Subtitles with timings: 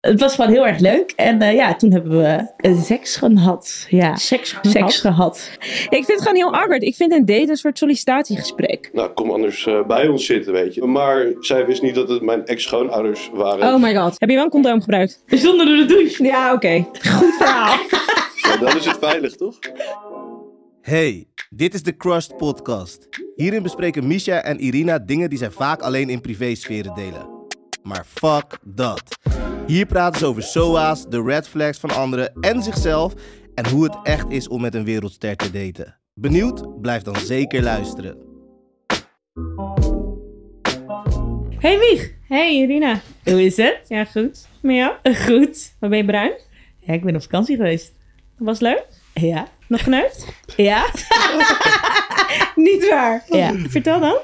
[0.00, 1.12] Het was gewoon heel erg leuk.
[1.16, 2.46] En eh, ja, toen hebben we
[2.82, 3.86] seks gehad.
[3.88, 5.50] Ja, Seks seks gehad.
[5.60, 6.82] Ik vind het gewoon heel awkward.
[6.82, 8.90] Ik vind een date een soort sollicitatiegesprek.
[8.92, 10.84] Nou, kom anders eh, bij ons zitten, weet je.
[10.86, 13.74] Maar zij wist niet dat het mijn ex-schoonouders waren.
[13.74, 14.14] Oh my god.
[14.18, 15.22] Heb je wel een condoom gebruikt?
[15.26, 16.24] Zonder de douche.
[16.24, 16.86] Ja, oké.
[16.92, 17.78] Goed verhaal.
[18.60, 19.58] Dan is het veilig, toch?
[20.80, 23.08] Hey, dit is de Crushed Podcast.
[23.34, 27.28] Hierin bespreken Misha en Irina dingen die zij vaak alleen in privésferen delen.
[27.82, 29.02] Maar fuck dat.
[29.68, 33.12] Hier praten ze over SOA's, de red flags van anderen en zichzelf
[33.54, 35.96] en hoe het echt is om met een wereldster te daten.
[36.14, 36.80] Benieuwd?
[36.80, 38.16] Blijf dan zeker luisteren.
[41.58, 43.00] Hey Wieg, Hey Irina.
[43.24, 43.80] hoe is het?
[43.88, 44.46] Ja, goed.
[44.62, 44.92] Met jou?
[45.14, 45.74] Goed.
[45.80, 46.32] Waar ben je bruin?
[46.78, 47.92] Ja, ik ben op vakantie geweest.
[48.38, 48.84] Was leuk?
[49.14, 49.48] Ja.
[49.68, 50.26] Nog geneukt?
[50.56, 50.86] Ja?
[52.54, 53.24] Niet waar.
[53.26, 53.52] Ja.
[53.68, 54.16] Vertel dan.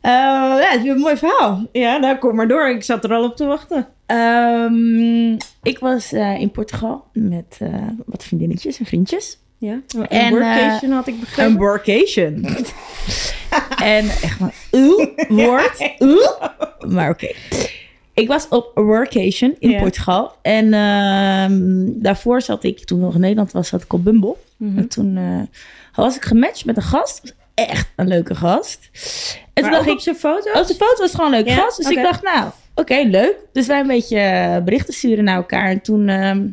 [0.00, 1.66] Eh, ja, het is een mooi verhaal.
[1.72, 2.68] Ja, nou kom maar door.
[2.68, 3.86] Ik zat er al op te wachten.
[4.06, 5.32] Ehm,
[5.62, 7.74] ik was eh, in Portugal met eh,
[8.06, 9.38] wat vriendinnetjes en vriendjes.
[9.58, 9.80] Ja.
[9.96, 11.52] Een En, workation had ik begrepen.
[11.52, 12.44] Een workation.
[13.96, 15.94] en echt maar, uw woord.
[15.98, 16.20] uw.
[16.88, 17.32] Maar oké.
[18.14, 19.76] Ik was op een workation in.
[19.76, 20.32] Portugal.
[20.42, 24.36] En ehm, daarvoor zat ik, toen ik nog in Nederland was, zat ik op Bumble.
[24.56, 24.78] Mhm.
[24.78, 25.18] En toen
[25.94, 27.34] was ik gematcht met een gast.
[27.68, 28.90] Echt een leuke gast.
[28.92, 30.60] En toen Maar dacht ook ik, op zijn foto?
[30.60, 31.76] op de foto was gewoon een leuke Ja, gast.
[31.76, 33.36] Dus ik dacht, nou, oké, leuk.
[33.52, 35.68] Dus wij een beetje eh, berichten sturen naar elkaar.
[35.68, 36.46] En toen ehm,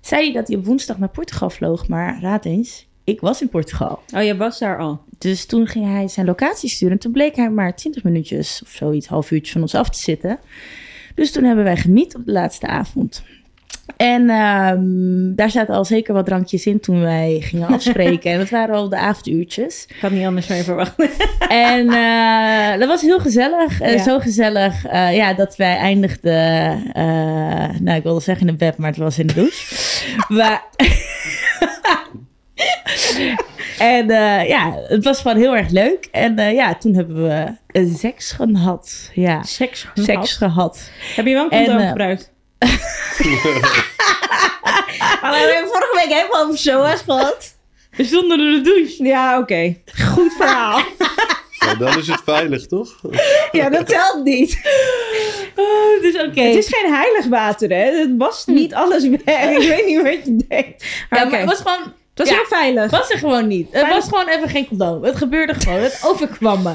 [0.00, 1.88] zei hij dat hij op woensdag naar Portugal vloog.
[1.88, 4.02] Maar raad eens, ik was in Portugal.
[4.14, 5.00] Oh, je was daar al.
[5.18, 6.94] Dus toen ging hij zijn locatie sturen.
[6.94, 9.98] En toen bleek hij maar 20 minuutjes of zoiets, half uurtje van ons af te
[9.98, 10.38] zitten.
[11.14, 13.22] Dus toen hebben wij geniet op de laatste avond.
[13.96, 18.30] En ehm, daar zaten al zeker wat drankjes in toen wij gingen afspreken.
[18.32, 19.86] en dat waren al de avonduurtjes.
[19.88, 21.10] Ik had niet anders je verwachten.
[21.48, 23.80] En eh, dat was heel gezellig.
[23.80, 24.02] Eh.
[24.02, 26.82] Zo gezellig eh, ja, dat wij eindigden.
[27.80, 30.06] nou, ik wilde zeggen in het bed, maar het was in de douche.
[30.38, 30.64] maar,
[33.78, 34.06] en
[34.46, 36.08] ja, het was gewoon heel erg leuk.
[36.12, 37.52] En ja, toen hebben we
[37.94, 39.10] seks gehad.
[39.14, 39.86] Ja, Seks.
[39.94, 40.90] seks gehad.
[41.16, 42.32] Heb je wel een En, condoom gebruikt?
[45.20, 47.56] Maar we hebben vorige week helemaal over SOA's gehad.
[47.96, 49.04] Zonder de douche.
[49.04, 49.76] Ja, oké.
[50.12, 50.82] Goed verhaal.
[51.78, 53.00] Dan is het veilig, toch?
[53.52, 54.60] ja, dat telt niet.
[55.56, 56.40] Oh, dus oké.
[56.40, 57.98] Het is geen heilig water, hè?
[57.98, 59.50] Het was niet alles weg.
[59.50, 60.84] Ik weet niet wat je denkt.
[61.10, 62.34] Maar Ja, maar het was gewoon Het was ja.
[62.34, 62.82] heel veilig.
[62.82, 63.68] Het was er gewoon niet.
[63.70, 65.02] Het was gewoon even geen condoom.
[65.04, 65.78] Het gebeurde gewoon.
[65.78, 66.74] Het overkwam me.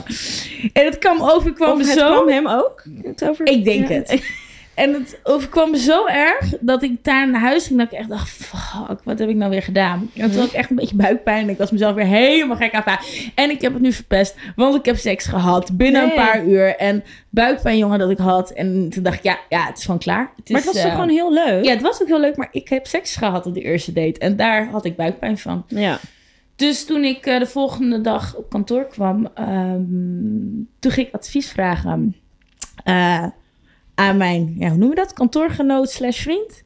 [0.73, 2.11] En het kwam overkwam Of het zo.
[2.11, 2.83] kwam hem ook?
[3.03, 3.45] Het over...
[3.47, 3.93] Ik denk Ja.
[3.95, 4.21] het.
[4.75, 7.79] En het overkwam me zo erg dat ik daar naar huis ging.
[7.79, 10.09] Dat ik echt dacht, fuck, wat heb ik nou weer gedaan?
[10.15, 11.43] En toen had ik echt een beetje buikpijn.
[11.43, 13.29] En ik was mezelf weer helemaal gek aan het.
[13.35, 14.35] En ik heb het nu verpest.
[14.55, 16.09] Want ik heb seks gehad binnen Nee.
[16.11, 16.75] een paar uur.
[16.75, 18.51] En buikpijn, jongen, dat ik had.
[18.51, 20.31] En toen dacht ik, ja, ja het is gewoon klaar.
[20.35, 21.63] Het Maar is, het was toch eh, gewoon heel leuk?
[21.65, 22.35] Ja, het was ook heel leuk.
[22.37, 24.19] Maar ik heb seks gehad op de eerste date.
[24.19, 25.63] En daar had ik buikpijn van.
[25.67, 25.99] Ja.
[26.55, 29.81] Dus toen ik eh, de volgende dag op kantoor kwam, ehm,
[30.79, 32.15] toen ging ik advies vragen
[32.83, 33.25] eh,
[33.95, 35.13] aan mijn, ja, hoe noem je dat?
[35.13, 36.63] Kantoorgenoot slash vriend.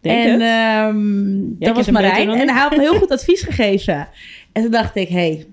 [0.00, 2.28] Denk en ehm, dat was Marijn.
[2.30, 4.08] En hij had me heel goed advies gegeven.
[4.52, 5.46] En toen dacht ik, hey,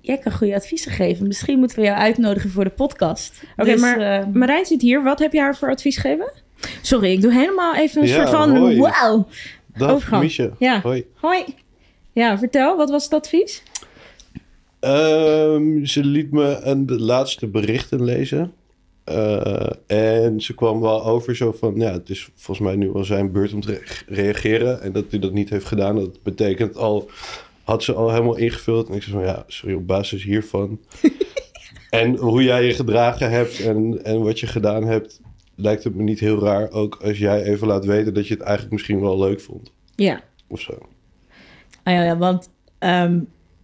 [0.00, 1.26] jij kan goede adviezen geven.
[1.26, 3.42] Misschien moeten we jou uitnodigen voor de podcast.
[3.56, 5.02] Oké, Dus, maar eh, Marijn zit hier.
[5.02, 6.32] Wat heb je haar voor advies gegeven?
[6.82, 8.78] Sorry, ik doe helemaal even een Ja, soort van hoi.
[8.78, 9.26] wauw.
[9.76, 10.22] Dag, Overgang.
[10.22, 10.52] Miesje.
[10.58, 10.80] Ja.
[10.80, 11.04] Hoi.
[11.14, 11.44] Hoi.
[12.12, 13.62] Ja, vertel, wat was het advies?
[14.80, 18.52] Ehm, ze liet me een, de laatste berichten lezen.
[19.04, 21.74] Eh, en ze kwam wel over zo van...
[21.76, 24.82] Ja, het is volgens mij nu wel zijn beurt om te re- reageren.
[24.82, 25.96] En dat hij dat niet heeft gedaan.
[25.96, 27.10] Dat betekent al...
[27.64, 28.88] Had ze al helemaal ingevuld.
[28.88, 29.24] En ik zei van...
[29.24, 30.80] Ja, sorry, op basis hiervan...
[31.90, 35.20] en hoe jij je gedragen hebt en, en wat je gedaan hebt...
[35.54, 36.70] lijkt het me niet heel raar.
[36.70, 39.72] Ook als jij even laat weten dat je het eigenlijk misschien wel leuk vond.
[39.94, 40.20] Ja.
[40.48, 40.78] Of zo.
[41.82, 43.18] Ah ja, ja, want ehm,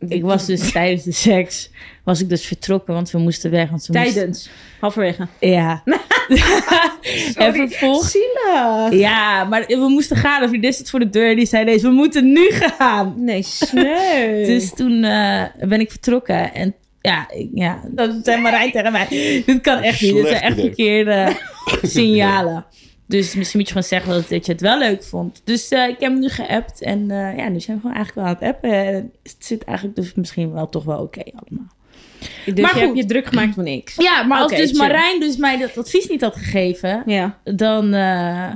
[0.09, 1.71] ik was dus tijdens de seks,
[2.05, 3.71] was ik dus vertrokken, want we moesten weg.
[3.71, 4.51] Want we moesten- Tijdens.
[4.81, 5.27] Halverwege.
[5.41, 5.83] Ja.
[7.37, 8.11] en vervolgens...
[8.11, 9.01] Zielig.
[9.01, 10.43] Ja, maar we moesten gaan.
[10.43, 11.37] Een vriendin zit voor de deur.
[11.37, 13.15] Die zei deze, we moeten nu gaan.
[13.17, 14.45] Nee, sneu.
[14.53, 16.55] Dus toen eh, ben ik vertrokken.
[16.55, 19.07] En ja, ik, ja, dat zei Marijn tegen mij.
[19.47, 20.15] Dit kan echt niet.
[20.15, 21.37] Dit zijn echt verkeerde
[21.83, 22.67] signalen.
[23.09, 25.41] Dus misschien moet je gewoon zeggen dat, dat je het wel leuk vond.
[25.45, 26.83] Dus eh, ik heb hem nu geappt.
[26.83, 28.73] En eh, ja, nu zijn we gewoon eigenlijk wel aan het appen.
[28.73, 31.67] En het zit eigenlijk dus misschien wel toch wel oké allemaal.
[32.45, 33.95] dus maar je hebt je druk gemaakt van niks.
[33.97, 34.73] Ja, maar als dus.
[34.73, 37.03] Marijn dus mij dat advies niet had gegeven...
[37.07, 37.39] Ja.
[37.45, 38.53] dan eh,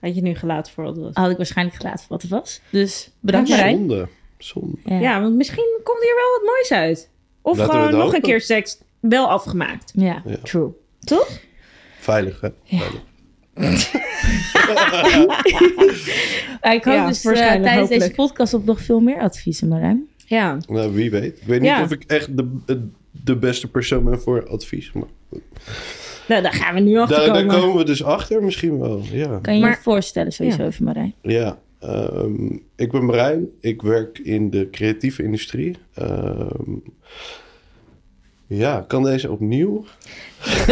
[0.00, 1.14] Had je nu gelaten voor wat het was.
[1.14, 2.60] had ik waarschijnlijk gelaten voor wat het was.
[2.70, 3.58] Dus bedankt Oké.
[3.58, 3.76] Marijn.
[3.78, 4.08] Zonde.
[4.38, 4.76] Zonde.
[4.84, 4.98] Ja.
[4.98, 7.10] Ja, want misschien komt hier wel wat moois uit.
[7.42, 9.92] Of Laten gewoon nog een keer seks wel afgemaakt.
[9.94, 10.22] ja.
[10.24, 10.36] Ja.
[10.42, 10.70] True.
[11.00, 11.38] Toch?
[11.98, 12.48] Veilig, hè?
[12.62, 12.78] Ja.
[12.78, 13.02] Veilig.
[16.74, 17.32] Ik hoop Ja, dus eh,
[17.62, 20.08] tijdens deze podcast op nog veel meer adviezen, Marijn.
[20.26, 20.58] Ja.
[20.68, 21.36] Nou, wie weet.
[21.40, 21.82] Ik weet niet Ja.
[21.82, 24.92] of ik echt de, de beste persoon ben voor advies.
[24.92, 25.08] Maar
[26.28, 27.60] Nou, daar gaan we nu achter daar, daar komen.
[27.60, 29.00] komen we dus achter misschien wel.
[29.12, 29.38] Ja.
[29.42, 30.68] Kan je Maar- je voorstellen sowieso Ja.
[30.68, 31.14] even, Marijn?
[31.22, 32.44] Ja, ehm,
[32.76, 33.46] ik ben Marijn.
[33.60, 35.76] Ik werk in de creatieve industrie.
[35.94, 36.76] Ehm,
[38.46, 39.84] ja, kan deze opnieuw?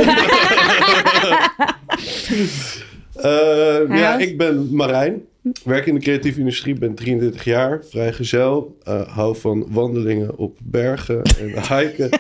[3.14, 5.22] Eh, ja, ik ben Marijn.
[5.64, 8.76] Werk in de creatieve industrie, ben 33 jaar, vrijgezel.
[8.84, 12.11] eh hou van wandelingen op bergen en hiken.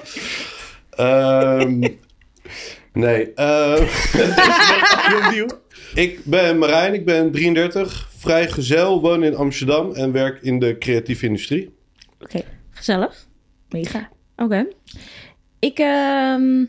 [0.90, 1.78] Ehm,
[2.92, 3.32] nee,
[5.24, 5.46] opnieuw.
[5.94, 11.26] Ik ben Marijn, ik ben 33, vrijgezel, woon in Amsterdam en werk in de creatieve
[11.26, 11.74] industrie.
[12.20, 13.26] Oké, Gezellig.
[13.68, 14.08] mega.
[14.36, 14.66] Oké.
[15.60, 16.64] Ik ehm,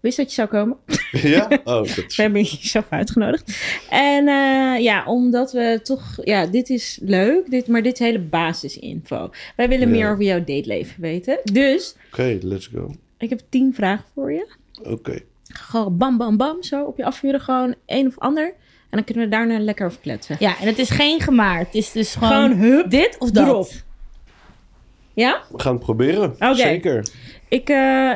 [0.00, 0.76] wist dat je zou komen.
[1.12, 1.48] ja?
[1.64, 2.16] Oh, dat is...
[2.16, 3.58] We hebben je zelf uitgenodigd.
[3.90, 6.18] En eh, ja, omdat we toch...
[6.24, 9.30] Ja, dit is leuk, dit, maar dit is hele basisinfo.
[9.56, 9.94] Wij willen Ja.
[9.94, 11.38] meer over jouw dateleven weten.
[11.52, 12.94] Dus Oké, let's go.
[13.18, 14.46] ik heb tien vragen voor je.
[14.82, 15.18] Oké.
[15.48, 17.40] Gewoon bam, bam, bam, zo op je afvuren.
[17.40, 18.44] Gewoon één of ander.
[18.90, 20.36] En dan kunnen we daarna lekker over kletsen.
[20.38, 21.58] Ja, en het is geen gemaar.
[21.58, 23.46] Het is dus gewoon, Gewoon hup, dit of dat.
[23.46, 23.70] erop.
[25.14, 25.42] Ja?
[25.50, 26.30] We gaan het proberen.
[26.30, 26.54] Oké.
[26.54, 27.06] Zeker.
[27.48, 28.12] Ik, eh,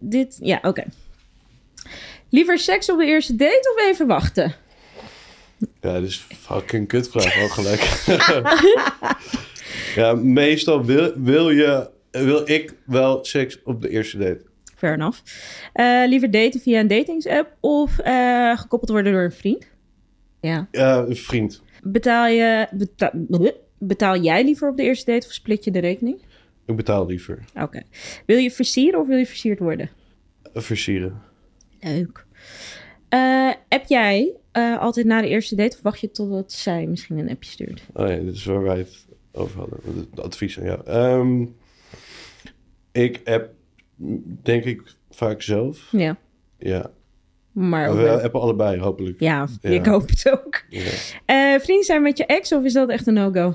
[0.00, 0.84] dit, ja, oké.
[2.28, 4.54] Liever seks op de eerste date of even wachten?
[5.80, 7.80] Ja, dit is fucking kutvraag al gelijk.
[10.00, 14.42] ja, meestal wil, wil, je, wil ik wel seks op de eerste date.
[14.76, 15.18] Fair enough.
[15.72, 19.66] Eh, liever daten via een datingsapp of eh, gekoppeld worden door een vriend?
[20.40, 20.68] Ja.
[20.70, 21.62] Een vriend.
[21.82, 23.12] Betaal, je, beta-
[23.78, 26.22] betaal jij liever op de eerste date of split je de rekening?
[26.66, 27.44] Ik betaal liever.
[27.60, 27.82] Oké.
[28.26, 29.90] Wil je versieren of wil je versierd worden?
[30.54, 31.22] Versieren.
[31.80, 32.26] Leuk.
[33.08, 37.18] Eh, heb jij eh, altijd na de eerste date of wacht je totdat zij misschien
[37.18, 37.82] een appje stuurt?
[37.92, 39.78] Oh ja, dit is waar wij het over hadden.
[40.10, 40.80] Het advies aan jou.
[40.86, 41.44] Ehm,
[42.92, 43.50] ik heb,
[44.42, 45.88] denk ik, vaak zelf.
[45.90, 46.16] Ja.
[46.58, 46.90] Ja.
[47.52, 49.20] Maar ook We wel- hebben allebei, hopelijk.
[49.20, 49.70] Ja, Ja.
[49.70, 50.62] ik hoop het ook.
[50.68, 50.90] Ja.
[51.26, 53.54] Eh vrienden zijn met je ex of is dat echt een no-go?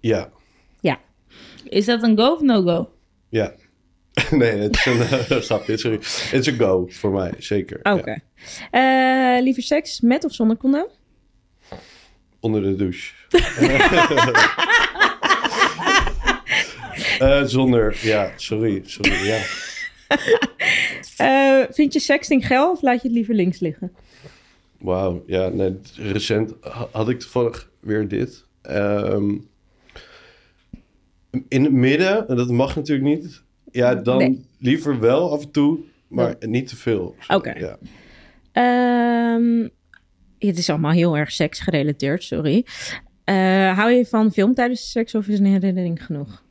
[0.00, 0.30] Ja.
[1.68, 2.90] Is dat een go of no-go?
[3.28, 3.52] ja.
[4.30, 5.00] nee, het is een
[5.48, 5.96] grapje, sorry.
[5.96, 7.78] Het is een go voor mij, zeker.
[7.82, 8.16] Oké.
[8.70, 9.36] Ja.
[9.36, 10.86] Eh, liever seks met of zonder condoom?
[12.40, 13.12] Onder de douche.
[17.18, 19.40] Eh, zonder, ja, sorry, sorry, ja.
[21.16, 23.92] Eh, vind je sexting geil of laat je het liever links liggen?
[24.78, 28.44] Wauw, ja, nee, recent ha- had ik toevallig weer dit.
[28.62, 29.34] Ehm,
[31.48, 33.42] in het midden, en dat mag natuurlijk niet.
[33.70, 34.44] Ja, dan Nee.
[34.58, 35.78] liever wel af en toe,
[36.08, 37.14] maar niet te veel.
[37.28, 37.50] Oké.
[37.58, 37.78] Ja.
[38.52, 39.68] Ehm,
[40.38, 42.66] het is allemaal heel erg seksgerelateerd, sorry.
[43.24, 46.44] Eh, hou je van film tijdens de seks of is een herinnering genoeg?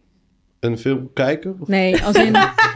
[0.60, 1.58] Een film kijken?
[1.60, 2.36] Of- Nee, als in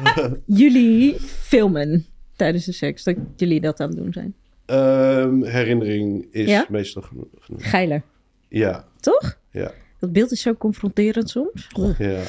[0.64, 2.06] jullie filmen
[2.36, 4.34] tijdens de seks, dat jullie dat aan het doen zijn.
[4.66, 6.66] Ehm, herinnering is Ja?
[6.70, 7.70] meestal geno- genoeg.
[7.70, 8.02] Geiler,
[8.50, 9.40] Ja, toch?
[9.52, 11.68] ja, Dat beeld is zo confronterend soms.
[11.98, 12.22] ja.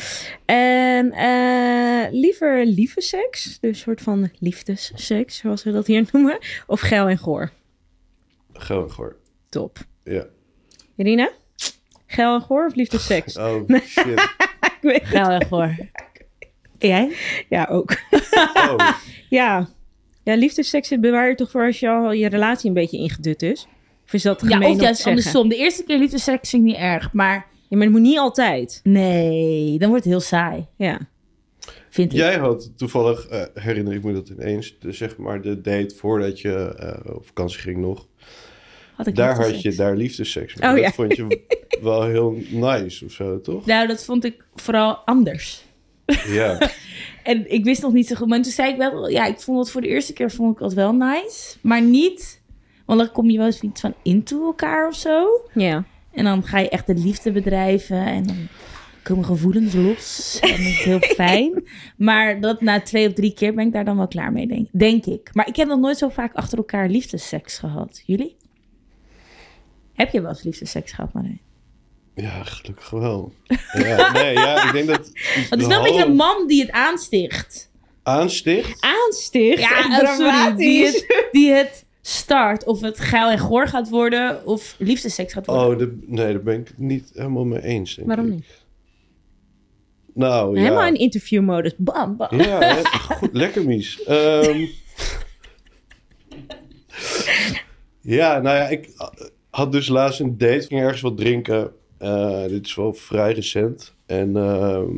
[0.44, 6.38] En eh, liever lieve seks, dus een soort van liefdesseks, zoals we dat hier noemen,
[6.66, 7.50] of geil en goor.
[8.52, 9.16] Gewoon hoor.
[9.48, 9.78] Top.
[10.04, 10.26] Ja.
[10.96, 11.30] Irina?
[12.06, 13.36] Geil en goor of liefdesseks?
[13.36, 14.06] Oh, shit.
[14.60, 15.12] Ik weet het.
[15.12, 15.76] Nou, echt hoor.
[16.78, 17.12] Jij?
[17.48, 17.96] Ja, ook.
[18.54, 18.90] Oh,
[19.28, 19.68] Ja.
[20.24, 23.66] Ja, liefdesseks bewaar je toch voor als je al je relatie een beetje ingedut is?
[24.06, 25.48] Of is dat gemeen Ja, of juist andersom.
[25.48, 28.80] De eerste keer liefdeseks vind ik niet erg, maar Ja, maar het moet niet altijd.
[28.82, 31.00] nee, dan wordt het heel saai, Ja.
[31.90, 32.18] vind ik.
[32.18, 36.40] Jij had toevallig, eh, herinner ik me dat ineens, de, zeg maar de date voordat
[36.40, 38.06] je eh, op vakantie ging nog.
[38.94, 40.68] Had ik Daar had je daar liefdeseks mee.
[40.68, 40.90] Oh, dat ja.
[40.92, 41.40] vond je
[41.82, 43.66] wel heel nice of zo, toch?
[43.66, 45.64] Nou, dat vond ik vooral anders.
[46.26, 46.58] Ja.
[47.22, 48.28] En ik wist nog niet zo goed.
[48.28, 50.62] Maar toen zei ik wel, ja, ik vond het voor de eerste keer vond ik
[50.64, 51.56] het wel nice.
[51.60, 52.42] Maar niet,
[52.86, 55.26] want dan kom je wel eens iets van into elkaar of zo.
[55.54, 55.84] Ja.
[56.20, 58.48] En dan ga je echt de liefde bedrijven en dan
[59.02, 60.38] komen gevoelens los.
[60.40, 61.64] En dat is heel fijn.
[61.96, 64.68] Maar dat na twee of drie keer ben ik daar dan wel klaar mee, denk,
[64.72, 65.30] denk ik.
[65.32, 68.02] Maar ik heb nog nooit zo vaak achter elkaar liefdesseks gehad.
[68.06, 68.36] Jullie?
[69.94, 71.40] Heb je wel eens liefdesseks gehad, Marijn?
[72.14, 73.32] ja, gelukkig wel.
[73.72, 75.10] Ja, nee, ja, ik denk dat...
[75.34, 77.70] Want het is wel een beetje een man die het aansticht.
[78.02, 78.80] Aansticht?
[78.80, 79.60] Aansticht.
[79.60, 80.94] Ja, eh, sorry, die dramatisch.
[80.94, 82.64] het, die het start.
[82.64, 85.66] Of het geil en goor gaat worden, of liefdesseks gaat worden.
[85.66, 88.32] Oh, de, nee, daar ben ik het niet helemaal mee eens, denk Waarom ik.
[88.32, 88.64] niet?
[90.14, 90.62] Nou, ja.
[90.62, 91.72] Helemaal in interviewmodus.
[91.76, 92.40] Bam, bam.
[92.40, 94.02] Ja, hè, goed, lekker mies.
[94.02, 94.64] Ehm,
[98.00, 98.88] Ja, nou ja, ik
[99.50, 100.66] had dus laatst een date.
[100.66, 101.72] ging ergens wat drinken.
[101.98, 103.94] Eh, dit is wel vrij recent.
[104.06, 104.88] En ehm,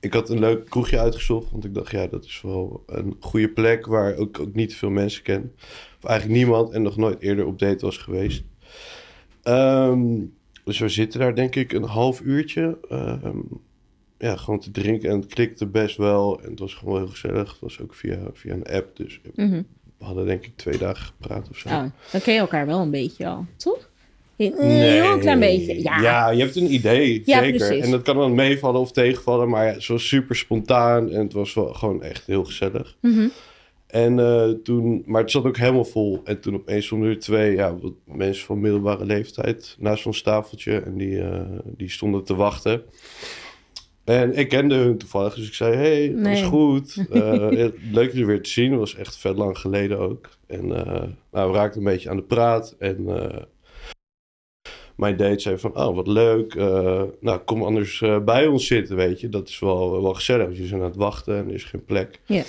[0.00, 1.50] ik had een leuk kroegje uitgezocht.
[1.50, 3.86] Want ik dacht, ja, dat is wel een goede plek...
[3.86, 5.52] waar ook, ook niet veel mensen ken.
[6.04, 8.42] Eigenlijk niemand en nog nooit eerder op date was geweest.
[9.42, 10.02] Ehm,
[10.64, 12.78] dus we zitten daar denk ik een half uurtje.
[12.88, 13.38] ehm,
[14.18, 15.10] ja, gewoon te drinken.
[15.10, 16.40] En het klikte best wel.
[16.42, 17.50] En het was gewoon heel gezellig.
[17.50, 18.96] Het was ook via, via een app.
[18.96, 19.62] Dus Mhm.
[19.98, 21.68] we hadden denk ik twee dagen gepraat of zo.
[21.68, 23.90] Oh, dan ken je elkaar wel een beetje al, toch?
[24.36, 25.82] Een heel klein beetje.
[25.82, 26.30] Ja.
[26.30, 27.66] je hebt een idee, Ja, zeker.
[27.66, 27.84] precies.
[27.84, 29.48] En dat kan dan meevallen of tegenvallen.
[29.48, 32.96] Maar ja, het was super spontaan en het was wel gewoon echt heel gezellig.
[33.00, 33.28] Mhm.
[33.94, 36.20] En eh, toen, maar het zat ook helemaal vol.
[36.24, 40.78] En toen opeens stonden er twee ja, wat mensen van middelbare leeftijd naast ons tafeltje.
[40.78, 42.82] En die, eh, die stonden te wachten.
[44.04, 46.96] En ik kende hun toevallig, dus ik zei: Hey, dat is goed.
[47.10, 48.70] Eh, leuk je weer te zien.
[48.70, 50.28] Dat was echt vet lang geleden ook.
[50.46, 50.66] En
[51.30, 52.76] nou, we raakten een beetje aan de praat.
[52.78, 53.04] En
[54.96, 56.54] mijn date zei: van, Oh, wat leuk.
[57.20, 59.28] Nou, kom anders bij ons zitten, weet je.
[59.28, 60.44] Dat is wel, wel gezellig.
[60.44, 62.20] want Je zijn aan het wachten en er is geen plek.
[62.26, 62.42] Ja.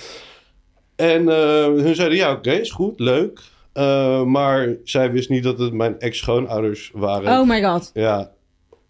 [0.96, 3.40] En eh, hun zeiden: Ja, oké, is goed, leuk.
[3.72, 7.40] Eh, maar zij wist niet dat het mijn ex-schoonouders waren.
[7.40, 7.90] Oh my god.
[7.94, 8.34] Ja,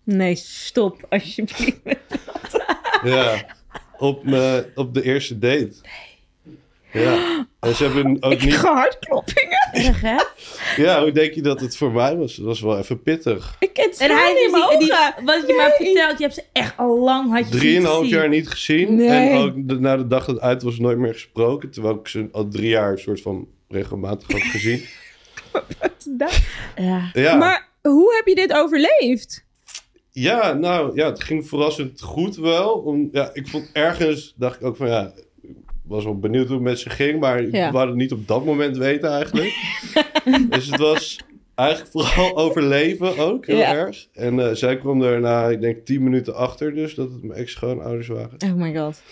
[0.06, 1.76] Nee, stop alsjeblieft.
[3.04, 3.46] Ja,
[3.98, 5.74] op, me, op de eerste date.
[7.00, 8.56] Ja, en ze hebben ook Ik niet...
[8.56, 9.68] ga hartkloppingen.
[9.86, 10.16] Erg, hè?
[10.82, 12.34] Ja, hoe denk je dat het voor mij was?
[12.34, 13.56] Dat was wel even pittig.
[13.58, 14.88] Ik ken het En hij in mijn die,
[15.24, 18.28] wat je maar hebt verteld, je hebt ze echt al lang had je Drieënhalf jaar
[18.28, 18.94] niet gezien.
[18.94, 19.30] Nee.
[19.30, 21.70] En ook de- na de dag dat het uit was nooit meer gesproken.
[21.70, 24.84] Terwijl ik ze al drie jaar een soort van regelmatig had gezien.
[26.76, 27.10] Ja.
[27.12, 29.44] Ja, Maar hoe heb je dit overleefd?
[30.10, 32.70] ja nou ja, het ging verrassend goed wel.
[32.72, 35.12] Om, ja, ik vond ergens, dacht ik ook van ja...
[35.86, 37.72] Was wel benieuwd hoe het met ze ging, maar ik Ja.
[37.72, 39.54] wou het niet op dat moment weten eigenlijk.
[40.50, 41.18] dus het was
[41.54, 43.74] eigenlijk vooral overleven ook, heel Ja.
[43.74, 44.06] erg.
[44.12, 47.38] En eh, zij kwam er na, ik denk, tien minuten achter dus, dat het mijn
[47.40, 48.38] ex-schoonouders waren.
[48.44, 49.02] Oh my god.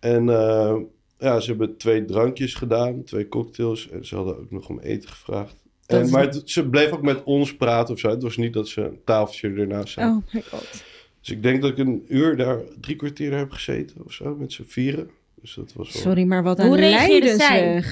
[0.00, 0.76] En eh,
[1.18, 3.88] ja, ze hebben twee drankjes gedaan, twee cocktails.
[3.88, 5.54] En ze hadden ook nog om eten gevraagd.
[5.86, 8.08] En, is- maar het- ze bleef ook met ons praten of zo.
[8.08, 10.08] Het was niet dat ze een tafeltje ernaast zei.
[10.08, 10.84] Oh my god.
[11.20, 14.52] Dus ik denk dat ik een uur daar, drie kwartier heb gezeten of zo, met
[14.52, 15.10] z'n vieren.
[15.40, 16.02] Dus dat was wel...
[16.02, 17.84] Sorry, maar wat Hoe een reageerde zij?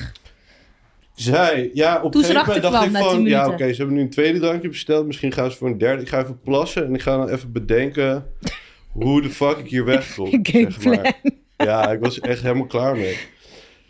[1.74, 3.16] ja, op Toen een gegeven moment dacht ik van...
[3.16, 5.06] 10 Ja, oké, ze hebben nu een tweede drankje besteld.
[5.06, 6.02] Misschien gaan ze voor een derde.
[6.02, 8.24] Ik ga even plassen en ik ga dan even bedenken...
[8.92, 10.40] hoe de fuck ik hier wegkom.
[10.42, 11.00] Zeg maar.
[11.00, 11.14] plan.
[11.56, 13.18] Ja, ik was echt helemaal klaar mee.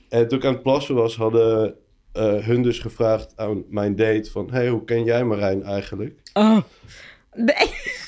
[0.08, 1.74] En toen ik aan het plassen was, hadden
[2.12, 4.50] eh, hun dus gevraagd aan mijn date van...
[4.50, 6.14] hey, hoe ken jij Marijn eigenlijk?
[6.32, 6.58] Oh.
[7.34, 7.54] Nee.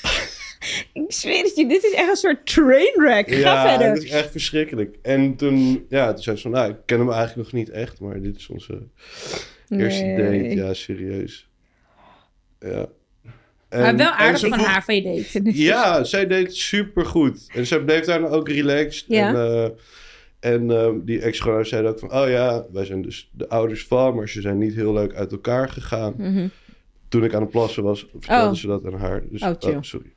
[0.93, 3.31] ik zweer het je, dit is echt een soort trainwreck.
[3.31, 3.93] Ga ja, verder.
[3.93, 4.97] dat is echt verschrikkelijk.
[5.01, 6.51] En toen, ja, toen zei ze van...
[6.51, 7.99] nou, ik ken hem eigenlijk nog niet echt...
[7.99, 8.81] maar dit is onze
[9.69, 10.55] eerste date.
[10.55, 11.49] Ja, serieus.
[12.59, 12.85] Ja.
[13.69, 15.51] Maar En- wel en aardig ze van haar van je date.
[15.63, 17.47] Ja, zij deed super goed.
[17.53, 19.05] En zij bleef daarna ook relaxed.
[19.07, 19.27] Ja.
[19.29, 19.69] En, eh,
[20.53, 22.13] en eh, die ex-schoonouders zeiden ook van...
[22.13, 24.15] Oh ja, wij zijn dus de ouders van...
[24.15, 26.13] maar ze zijn niet heel leuk uit elkaar gegaan.
[26.17, 26.47] Mhm.
[27.07, 28.55] Toen ik aan het plassen was, vertelde Oh.
[28.55, 29.21] ze dat aan haar.
[29.29, 29.77] Dus, Oh, chill.
[29.81, 30.13] sorry.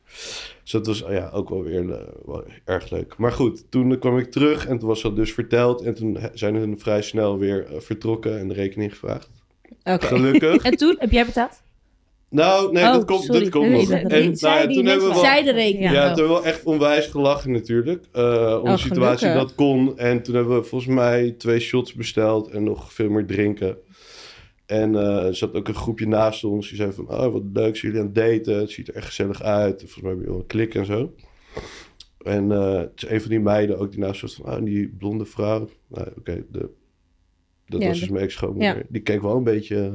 [0.63, 3.15] Dus dat was oh ja, ook wel weer eh, wel erg leuk.
[3.17, 5.83] Maar goed, toen kwam ik terug en toen was dat dus verteld.
[5.83, 9.31] En toen zijn hun vrij snel weer eh, vertrokken en de rekening gevraagd.
[9.85, 10.07] Oké.
[10.07, 10.63] Gelukkig.
[10.71, 11.63] En toen, heb jij betaald?
[12.29, 13.41] nou, nee, Oh, dat komt, sorry.
[13.41, 13.89] dat komt Nee, nog.
[13.89, 15.21] dat- En nou ja, toen hebben we wel...
[15.25, 15.91] Zij de rekening.
[15.93, 18.05] Ja, toen hebben we wel echt onwijs gelachen natuurlijk.
[18.13, 18.23] eh,
[18.63, 19.47] om Oh, de situatie gelukkig.
[19.47, 19.99] dat kon.
[19.99, 23.77] En toen hebben we volgens mij twee shots besteld en nog veel meer drinken.
[24.67, 26.69] En eh, er zat ook een groepje naast ons.
[26.69, 28.61] Die zei van, oh wat leuk, zijn jullie aan het daten?
[28.61, 29.79] Het ziet er echt gezellig uit.
[29.81, 31.15] Volgens mij hebben we wel een klik en zo.
[32.25, 34.89] En eh, het is een van die meiden ook die naast ons van, oh die
[34.89, 35.69] blonde vrouw.
[35.89, 36.71] Nou, oké, dat
[37.67, 38.77] Ja, was dus mijn ex-schoonmoeder.
[38.77, 38.83] ja.
[38.89, 39.93] Die keek wel een beetje eh,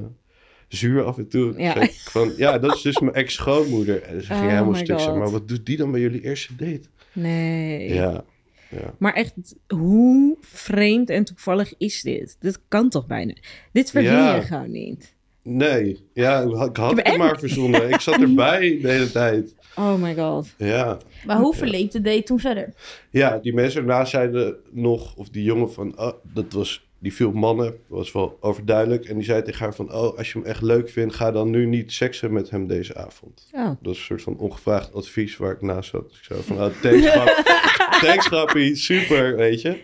[0.67, 1.53] zuur af en toe.
[1.57, 1.73] Ja.
[1.73, 4.01] Zei Van, ja, dat is dus mijn ex-schoonmoeder.
[4.01, 4.99] En ze ging Oh helemaal stuk.
[4.99, 6.81] Zeg maar wat doet die dan bij jullie eerste date?
[7.13, 7.93] Nee.
[7.93, 8.25] Ja,
[8.69, 8.93] ja.
[8.99, 9.33] Maar echt,
[9.67, 12.37] hoe vreemd en toevallig is dit?
[12.39, 13.33] Dit kan toch bijna?
[13.71, 14.35] Dit verdien Ja.
[14.35, 15.17] je gewoon niet.
[15.43, 17.89] Nee, ja, ik had Ik het maar verzonnen.
[17.89, 19.55] Ik zat erbij de hele tijd.
[19.75, 20.47] Oh my god.
[20.57, 20.97] Ja.
[21.25, 22.73] Maar hoe verleed de date toen verder?
[23.09, 27.31] ja, die mensen ernaast zeiden nog, of die jongen van, oh, dat was, die viel
[27.31, 29.05] mannen, was wel overduidelijk.
[29.05, 31.49] En die zei tegen haar van, oh, als je hem echt leuk vindt, ga dan
[31.49, 33.49] nu niet seksen met hem deze avond.
[33.51, 33.69] Oh.
[33.81, 36.09] Dat is een soort van ongevraagd advies waar ik naast zat.
[36.09, 37.43] Dus ik zei van, oh, grap,
[38.01, 39.77] thanks grappie, super, weet je.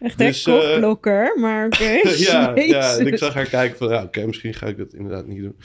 [0.00, 2.00] Echt Dus, een eh, maar oké.
[2.16, 5.26] ja, ja, en ik zag haar kijken van, ja, oké, misschien ga ik dat inderdaad
[5.26, 5.56] niet doen.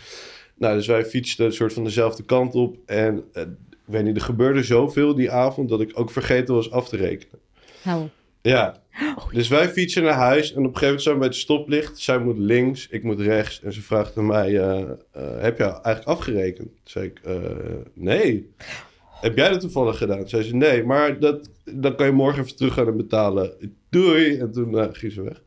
[0.57, 2.77] Nou, dus wij fietsten een soort van dezelfde kant op.
[2.85, 6.71] En eh, ik weet niet, er gebeurde zoveel die avond dat ik ook vergeten was
[6.71, 7.39] af te rekenen.
[7.81, 8.07] Hou.
[8.41, 8.75] Ja,
[9.31, 11.99] Dus wij fietsen naar huis en op een gegeven moment zijn we bij het stoplicht.
[11.99, 13.61] Zij moet links, ik moet rechts.
[13.63, 14.83] En ze vraagt aan mij, eh,
[15.39, 16.67] heb je eigenlijk afgerekend?
[16.67, 17.19] Toen zei ik,
[17.93, 18.51] nee.
[19.21, 20.27] Heb jij dat toevallig gedaan?
[20.29, 23.53] Zei ze, nee, maar dat, dan kan je morgen even terug gaan en betalen.
[23.89, 24.37] Doei.
[24.39, 25.41] En toen eh, ging ze weg.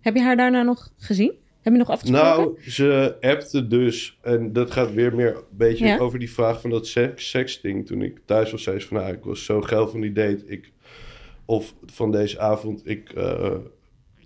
[0.00, 1.32] Heb je haar daarna nog gezien?
[1.60, 2.26] Heb je nog afgesproken?
[2.28, 5.98] Nou, ze appte dus, en dat gaat weer meer een beetje Ja.
[5.98, 7.86] over die vraag van dat seks, seksding.
[7.86, 10.42] Toen ik thuis was, zei ze van, nou, ik was zo geil van die date.
[10.46, 10.72] Ik,
[11.44, 13.54] of van deze avond, ik eh,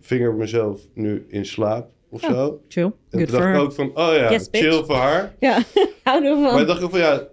[0.00, 2.62] vinger mezelf nu in slaap of Oh, zo.
[2.68, 2.84] Chill.
[2.84, 4.64] En Good toen dacht ik ook van, oh ja, Yes, bitch.
[4.66, 5.34] chill voor haar.
[5.40, 5.62] Ja,
[6.04, 6.52] houden we van.
[6.52, 7.28] Maar ik dacht ook van, ja,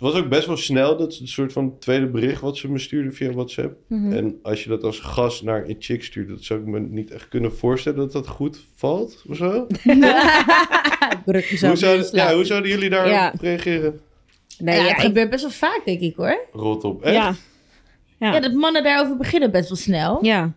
[0.00, 0.96] het was ook best wel snel.
[0.96, 3.76] Dat soort van tweede bericht wat ze me stuurde via WhatsApp.
[3.88, 4.12] Mhm.
[4.12, 7.10] En als je dat als gast naar een chick stuurt, dat zou ik me niet
[7.10, 9.66] echt kunnen voorstellen dat dat goed valt of zo.
[11.24, 12.28] Hoe, jezelf zou, in slaap.
[12.28, 13.32] ja, hoe zouden jullie daarop Ja.
[13.40, 14.00] reageren?
[14.58, 16.46] Nee, ja, ja, het ik- gebeurt best wel vaak, denk ik hoor.
[16.52, 17.02] Rot op.
[17.02, 17.14] Echt?
[17.14, 17.34] ja.
[18.18, 18.32] Ja.
[18.32, 20.24] Ja, dat mannen daarover beginnen best wel snel.
[20.24, 20.52] ja.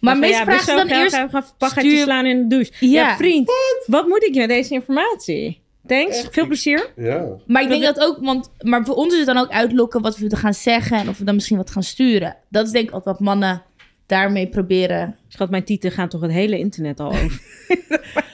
[0.00, 1.14] Maar meestal ja, vragen ze dan eerst...
[1.14, 2.72] Gaan, gaan pakketje stuur- slaan in de douche.
[2.80, 3.16] Ja, Ja.
[3.16, 3.50] vriend.
[3.86, 4.06] Wat?
[4.06, 5.60] moet ik met deze informatie?
[5.86, 6.18] Thanks.
[6.18, 6.32] Echt?
[6.32, 6.90] Veel plezier.
[6.96, 7.26] Ja.
[7.46, 10.18] Maar ik denk dat ook, want maar voor ons is het dan ook uitlokken wat
[10.18, 12.36] we gaan zeggen en of we dan misschien wat gaan sturen.
[12.48, 13.62] Dat is denk ik altijd wat mannen
[14.06, 15.16] daarmee proberen.
[15.28, 17.40] Schat, mijn tieten gaan toch het hele internet al over.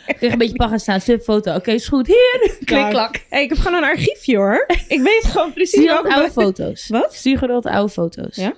[0.07, 1.55] Ik kreeg een beetje pa gaan staan, slip foto.
[1.55, 2.07] Oké, is goed.
[2.07, 3.25] Hier, klik, klak.
[3.29, 4.67] Hey, ik heb gewoon een archiefje hoor.
[4.89, 6.89] Ik weet gewoon precies Stuur oude foto's.
[6.89, 7.15] Wat?
[7.15, 8.37] Stuur oude foto's.
[8.37, 8.55] Ja?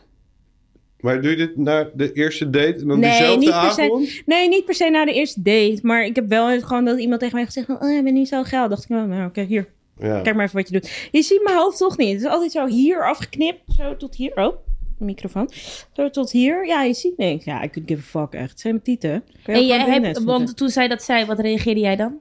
[1.03, 3.83] Maar doe je dit naar de eerste date en dan Nee, diezelfde niet per se.
[3.83, 4.23] avond?
[4.27, 5.79] Nee, niet per se na de eerste date.
[5.83, 7.67] Maar ik heb wel gewoon dat iemand tegen mij heeft gezegd...
[7.81, 8.69] van, Oh, je bent niet zo geil.
[8.69, 9.69] dacht ik, nou oké, hier.
[9.99, 10.21] Ja.
[10.21, 11.09] Kijk maar even wat je doet.
[11.13, 12.13] Je ziet mijn hoofd toch niet.
[12.13, 13.61] Het is altijd zo hier afgeknipt.
[13.77, 14.33] Zo tot hier.
[14.37, 14.57] Oh,
[14.99, 15.51] microfoon.
[15.93, 16.67] Zo tot hier.
[16.67, 17.45] Ja, je ziet niks.
[17.45, 18.51] Ja, I could give a fuck echt.
[18.51, 19.23] Het zijn mijn tieten.
[19.47, 22.19] Je En jij hebt, want toen zij dat zei, wat reageerde jij dan?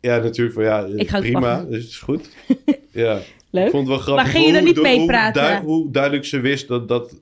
[0.00, 2.28] ja, natuurlijk van ja, Ik prima, dus het is goed.
[2.92, 3.18] ja.
[3.50, 3.64] Leuk.
[3.64, 5.60] Ik vond het wel grappig ging je er niet hoe- mee hoe praten?
[5.62, 7.20] hoe duidelijk ze wist dat, dat,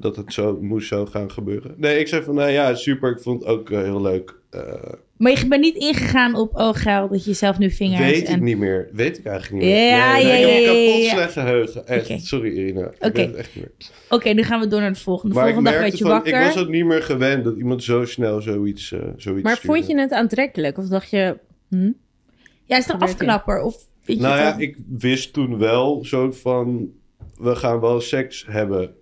[0.00, 1.74] dat het zo moest zo gaan gebeuren.
[1.76, 3.10] Nee, ik zei van, nou ja, super.
[3.10, 4.36] Ik vond het ook eh, heel leuk.
[4.50, 4.62] Eh,
[5.16, 8.34] Maar je bent niet ingegaan op, oh geil, dat je zelf nu vingers weet en...
[8.34, 8.88] ik niet meer.
[8.92, 9.86] Weet ik eigenlijk niet meer.
[9.88, 11.10] Ja, nee, ja, nee, ik heb ja, een ja, kapot ja.
[11.10, 11.86] slecht geheugen.
[11.86, 12.86] Echt, sorry Irina.
[12.86, 13.12] Ik Oké.
[13.12, 13.88] weet het echt niet meer.
[14.08, 15.34] Oké, nu gaan we door naar de volgende.
[15.34, 16.40] Maar ik volgende dag werd je van, wakker.
[16.40, 19.76] ik was ook niet meer gewend dat iemand zo snel zoiets, eh zoiets Maar stuurde.
[19.76, 20.78] vond je het aantrekkelijk?
[20.78, 21.36] Of dacht je...
[21.68, 21.76] Hm?
[22.64, 23.62] Ja, is het een Gebeurt afknapper?
[23.62, 24.60] Of Nou het ja, dan?
[24.60, 26.88] ik wist toen wel zo van...
[27.38, 28.94] We gaan wel seks hebben.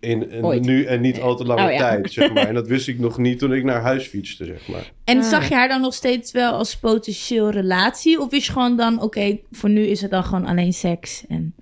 [0.00, 1.78] In, in nu en niet al te lange Oh, ja.
[1.78, 2.48] tijd, zeg maar.
[2.48, 4.92] En dat wist ik nog niet toen ik naar huis fietste, zeg maar.
[5.04, 5.24] En Ah.
[5.24, 8.20] zag je haar dan nog steeds wel als potentieel relatie?
[8.20, 11.24] Of is je gewoon dan, oké, voor nu is het dan gewoon alleen seks?
[11.28, 11.54] En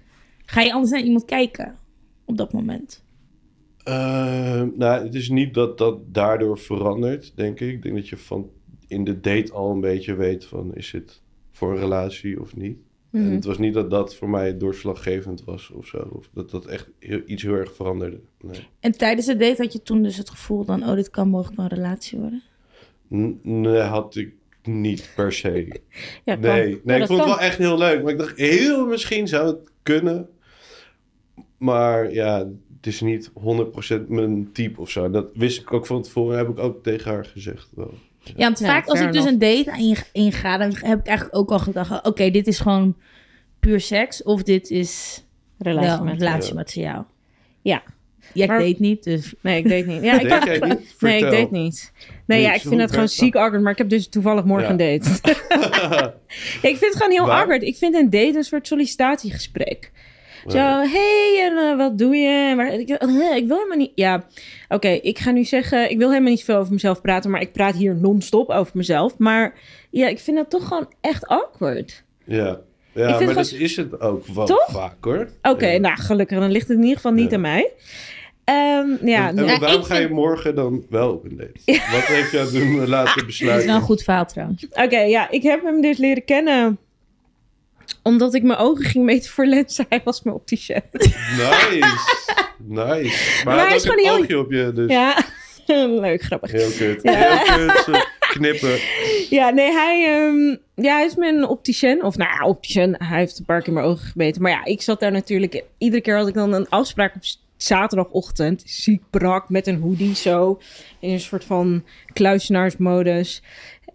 [0.47, 1.79] ga je anders naar iemand kijken
[2.25, 3.05] op dat moment?
[3.85, 7.73] Eh, nou, het is niet dat dat daardoor verandert, denk ik.
[7.73, 8.51] Ik denk dat je van
[8.89, 10.75] in de date al een beetje weet van...
[10.75, 11.21] Is het
[11.53, 12.79] voor een relatie of niet?
[13.13, 13.35] En Mhm.
[13.35, 16.09] het was niet dat dat voor mij doorslaggevend was of zo.
[16.13, 18.21] Of dat dat echt heel- iets heel erg veranderde.
[18.41, 18.67] Nee.
[18.81, 21.57] En tijdens de date had je toen dus het gevoel dan, oh, dit kan mogelijk
[21.57, 22.43] wel een relatie worden?
[23.15, 25.51] N- nee, had ik niet per se.
[26.25, 26.41] Ja, kan.
[26.41, 28.03] Nee, Ja, nee ik vond het wel echt heel leuk.
[28.03, 30.29] Maar ik dacht, heel misschien zou het kunnen.
[31.59, 32.39] Maar ja,
[32.77, 35.11] het is niet 100% mijn type of zo.
[35.11, 36.37] Dat wist ik ook van tevoren.
[36.39, 37.69] Heb ik ook tegen haar gezegd.
[37.75, 37.95] Wel.
[38.37, 41.37] Ja, want Ja, vaak als ik dus een date inga, inga, dan heb ik eigenlijk
[41.39, 42.97] ook al gedacht, oké, dit is gewoon
[43.61, 44.23] puur seks.
[44.23, 45.23] Of dit is
[45.59, 47.07] relatiemateriaal.
[47.63, 47.83] Ja.
[48.33, 49.35] Jij Maar- date niet, dus...
[49.41, 50.03] Nee, ik deed niet.
[50.03, 50.95] Ja, ik Deed jij niet?
[51.01, 51.93] Nee, ik deed niet.
[52.27, 53.63] Nee, ja, ik vind het gewoon ziek awkward.
[53.63, 54.85] Maar ik heb dus toevallig morgen Ja.
[54.85, 55.11] een date.
[56.71, 57.41] ik vind het gewoon heel Waar?
[57.41, 57.63] awkward.
[57.63, 59.91] Ik vind een date een soort sollicitatiegesprek.
[60.49, 60.59] Zo,
[60.93, 62.53] hey, en eh, wat doe je?
[62.57, 63.93] Maar ik, eh, ik wil helemaal niet...
[63.95, 64.25] Ja,
[64.69, 65.91] oké, ik ga nu zeggen...
[65.91, 67.31] Ik wil helemaal niet veel over mezelf praten...
[67.31, 69.19] maar ik praat hier non-stop over mezelf.
[69.19, 69.55] Maar
[69.91, 72.05] ja, ik vind dat toch gewoon echt awkward.
[72.25, 72.61] Ja,
[72.93, 74.67] ja maar dat is het ook wel Toch?
[74.71, 75.29] vaak hoor.
[75.43, 75.79] Oké, Ja.
[75.79, 76.39] nou gelukkig.
[76.39, 77.35] Dan ligt het in ieder geval niet Ja.
[77.37, 77.71] aan mij.
[78.45, 81.81] Ehm, ja, en, en nou, waarom ga je vind- morgen dan wel op een date?
[81.93, 83.67] Wat heeft jou doen laten Dat is besluiten?
[83.67, 84.67] wel een goed verhaal trouwens.
[84.71, 86.79] Oké, ja, ik heb hem dus leren kennen
[88.07, 89.87] omdat ik mijn ogen ging meten voor lenzen.
[89.89, 90.83] Hij was mijn opticien.
[90.93, 91.79] Nice,
[92.59, 93.45] nice.
[93.45, 95.25] Maar, hij hij is had ook gewoon een heel- op je, dus Ja,
[96.01, 96.51] leuk, grappig.
[96.51, 97.03] heel kut.
[97.03, 97.43] Ja.
[97.45, 98.79] Heel kut, knippen.
[99.31, 102.03] Ja, nee, hij, ehm, ja, hij is mijn opticien.
[102.05, 102.95] Of nou ja, opticien.
[102.99, 104.43] Hij heeft een paar keer mijn ogen gebeten.
[104.43, 105.63] Maar ja, ik zat daar natuurlijk...
[105.79, 107.23] Iedere keer had ik dan een afspraak op
[107.57, 108.63] zaterdagochtend.
[108.67, 110.61] Ziek brak met een hoodie zo.
[111.01, 113.43] In een soort van kluisenaarsmodus.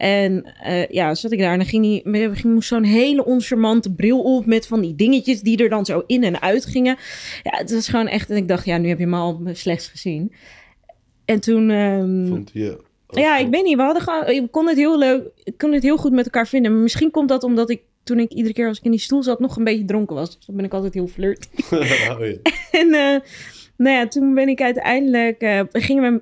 [0.01, 3.93] En eh, ja, zat ik daar en dan ging hij, ging, moest zo'n hele oncharmante
[3.93, 6.97] bril op met van die dingetjes die er dan zo in en uit gingen.
[7.43, 9.87] Ja, het was gewoon echt, en ik dacht, ja, nu heb je me al slechts
[9.87, 10.33] gezien.
[11.25, 13.75] En toen, ehm, Vond je ja, ik weet niet.
[13.75, 16.47] We hadden gewoon, ik kon het heel leuk, ik kon het heel goed met elkaar
[16.47, 16.71] vinden.
[16.71, 19.23] Maar misschien komt dat omdat ik toen ik iedere keer als ik in die stoel
[19.23, 20.35] zat nog een beetje dronken was.
[20.35, 21.49] Dus dan ben ik altijd heel flirt.
[21.71, 22.17] oh, ja.
[22.81, 23.19] en eh,
[23.77, 25.41] Nou ja, toen ben ik uiteindelijk...
[25.41, 26.21] eh gingen we,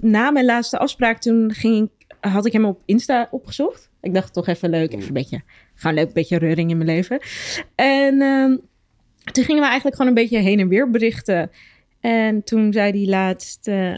[0.00, 3.90] na mijn laatste afspraak, toen ging ik, had ik hem op Insta opgezocht.
[4.00, 5.42] Ik dacht toch even leuk, even een beetje...
[5.74, 7.18] Gewoon leuk, een beetje reuring in mijn leven.
[7.74, 8.56] En ehm,
[9.32, 11.50] toen gingen we eigenlijk gewoon een beetje heen en weer berichten.
[12.00, 13.68] En toen zei hij laatst...
[13.68, 13.92] eh,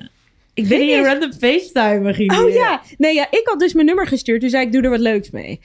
[0.54, 3.86] ik weet Ben eens- random FaceTime ging Oh ja, nee ja, ik had dus mijn
[3.86, 4.40] nummer gestuurd.
[4.40, 5.60] Dus zei ik, doe er wat leuks mee.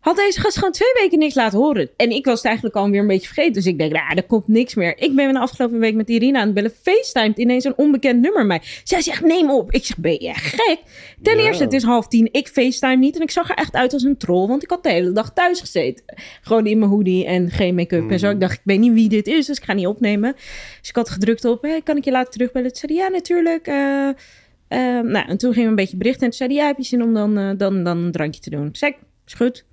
[0.00, 1.90] Had deze gast gewoon twee weken niks laten horen.
[1.96, 3.52] En ik was het eigenlijk alweer een beetje vergeten.
[3.52, 4.98] Dus ik denk, nou, er komt niks meer.
[4.98, 6.72] Ik ben de afgelopen week met Irina aan het bellen.
[6.82, 8.60] FaceTimed ineens een onbekend nummer mij.
[8.84, 9.72] Zij zegt, neem op.
[9.72, 10.78] Ik zeg, ben je gek?
[11.22, 11.44] Ten Ja.
[11.46, 12.28] eerste, het is half tien.
[12.32, 13.16] Ik FaceTime niet.
[13.16, 14.48] En ik zag er echt uit als een troll.
[14.48, 16.04] Want ik had de hele dag thuis gezeten.
[16.42, 18.30] Gewoon in mijn hoodie en geen make-up en zo.
[18.30, 19.46] Ik dacht, ik weet niet wie dit is.
[19.46, 20.32] Dus ik ga niet opnemen.
[20.80, 22.72] Dus ik had gedrukt op, hey, kan ik je later terugbellen?
[22.72, 23.66] Toen zei ja, natuurlijk.
[23.66, 26.22] eh, eh, nou, en toen gingen we een beetje berichten.
[26.22, 28.40] En toen zei hij, ja, heb je zin om dan, eh, dan, dan een drankje
[28.40, 28.68] te doen?
[28.72, 29.64] Zei ik, is goed.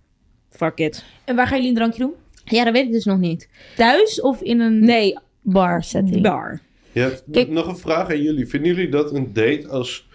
[0.56, 1.04] Fuck it.
[1.26, 2.14] En waar gaan jullie een drankje doen?
[2.46, 3.48] Ja, dat weet ik dus nog niet.
[3.76, 6.22] Thuis of in een Nee, bar setting?
[6.22, 6.60] bar.
[6.92, 8.48] Ja, Kijk- nog een vraag aan jullie.
[8.48, 10.08] Vinden jullie dat een date als,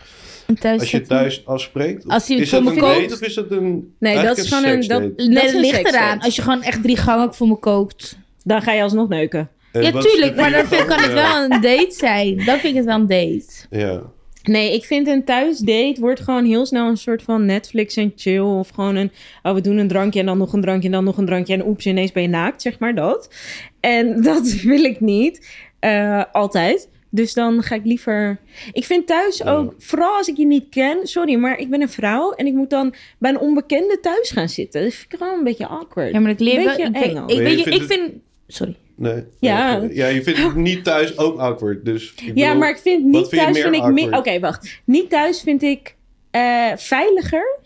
[0.46, 2.08] Een thuis als je thuis afspreekt?
[2.08, 3.00] Als het is voor dat me een kookt?
[3.00, 5.88] date of is dat een Nee, dat is gewoon een- dat- Nee, dat een ligt
[5.88, 6.20] eraan.
[6.20, 8.18] Als je gewoon echt drie gangen voor me kookt.
[8.44, 9.48] Dan ga je alsnog neuken.
[9.72, 10.36] En ja, tuurlijk.
[10.36, 12.36] Maar dan vind- kan het wel een date zijn.
[12.36, 13.46] Dan vind ik het wel een date.
[13.70, 14.02] Ja.
[14.42, 18.38] Nee, ik vind een thuisdate wordt gewoon heel snel een soort van Netflix en chill.
[18.38, 19.10] Of gewoon een,
[19.42, 21.54] oh, we doen een drankje en dan nog een drankje en dan nog een drankje.
[21.54, 23.34] En oeps, ineens ben je naakt, zeg maar dat.
[23.80, 25.46] En dat wil ik niet.
[25.78, 26.88] eh, altijd.
[27.12, 28.38] Dus dan ga ik liever...
[28.72, 29.52] Ik vind thuis Ja.
[29.52, 30.98] ook, vooral als ik je niet ken...
[31.02, 34.48] Sorry, maar ik ben een vrouw en ik moet dan bij een onbekende thuis gaan
[34.48, 34.82] zitten.
[34.82, 36.12] Dat vind ik gewoon een beetje awkward.
[36.12, 36.76] Ja, maar ik leer wel...
[36.76, 37.30] Beetje Ik, eng ik, al.
[37.30, 38.12] ik, Maar weet je ik vind...
[38.46, 38.76] Sorry.
[39.00, 39.24] Nee.
[39.38, 39.76] Ja.
[39.78, 41.84] Nee, Ja, je vindt het niet thuis ook awkward.
[41.84, 44.16] Dus Ja, bedoel- maar ik vind niet vind thuis vind ik meer.
[44.16, 44.80] Oké, wacht.
[44.84, 45.94] Niet thuis vind ik
[46.30, 47.58] eh, veiliger.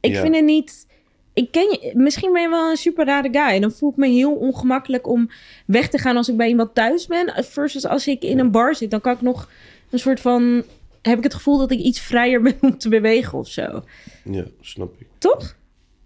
[0.00, 0.20] Ik Ja.
[0.22, 0.86] vind het niet.
[1.32, 1.90] Ik ken je.
[1.94, 3.54] Misschien ben je wel een super rare guy.
[3.54, 5.30] En dan voel ik me heel ongemakkelijk om
[5.66, 7.44] weg te gaan als ik bij iemand thuis ben.
[7.44, 9.50] Versus als ik in een bar zit, dan kan ik nog
[9.90, 10.62] een soort van.
[11.02, 13.82] Heb ik het gevoel dat ik iets vrijer ben om te bewegen of zo.
[14.24, 15.06] Ja, snap ik.
[15.18, 15.56] Toch?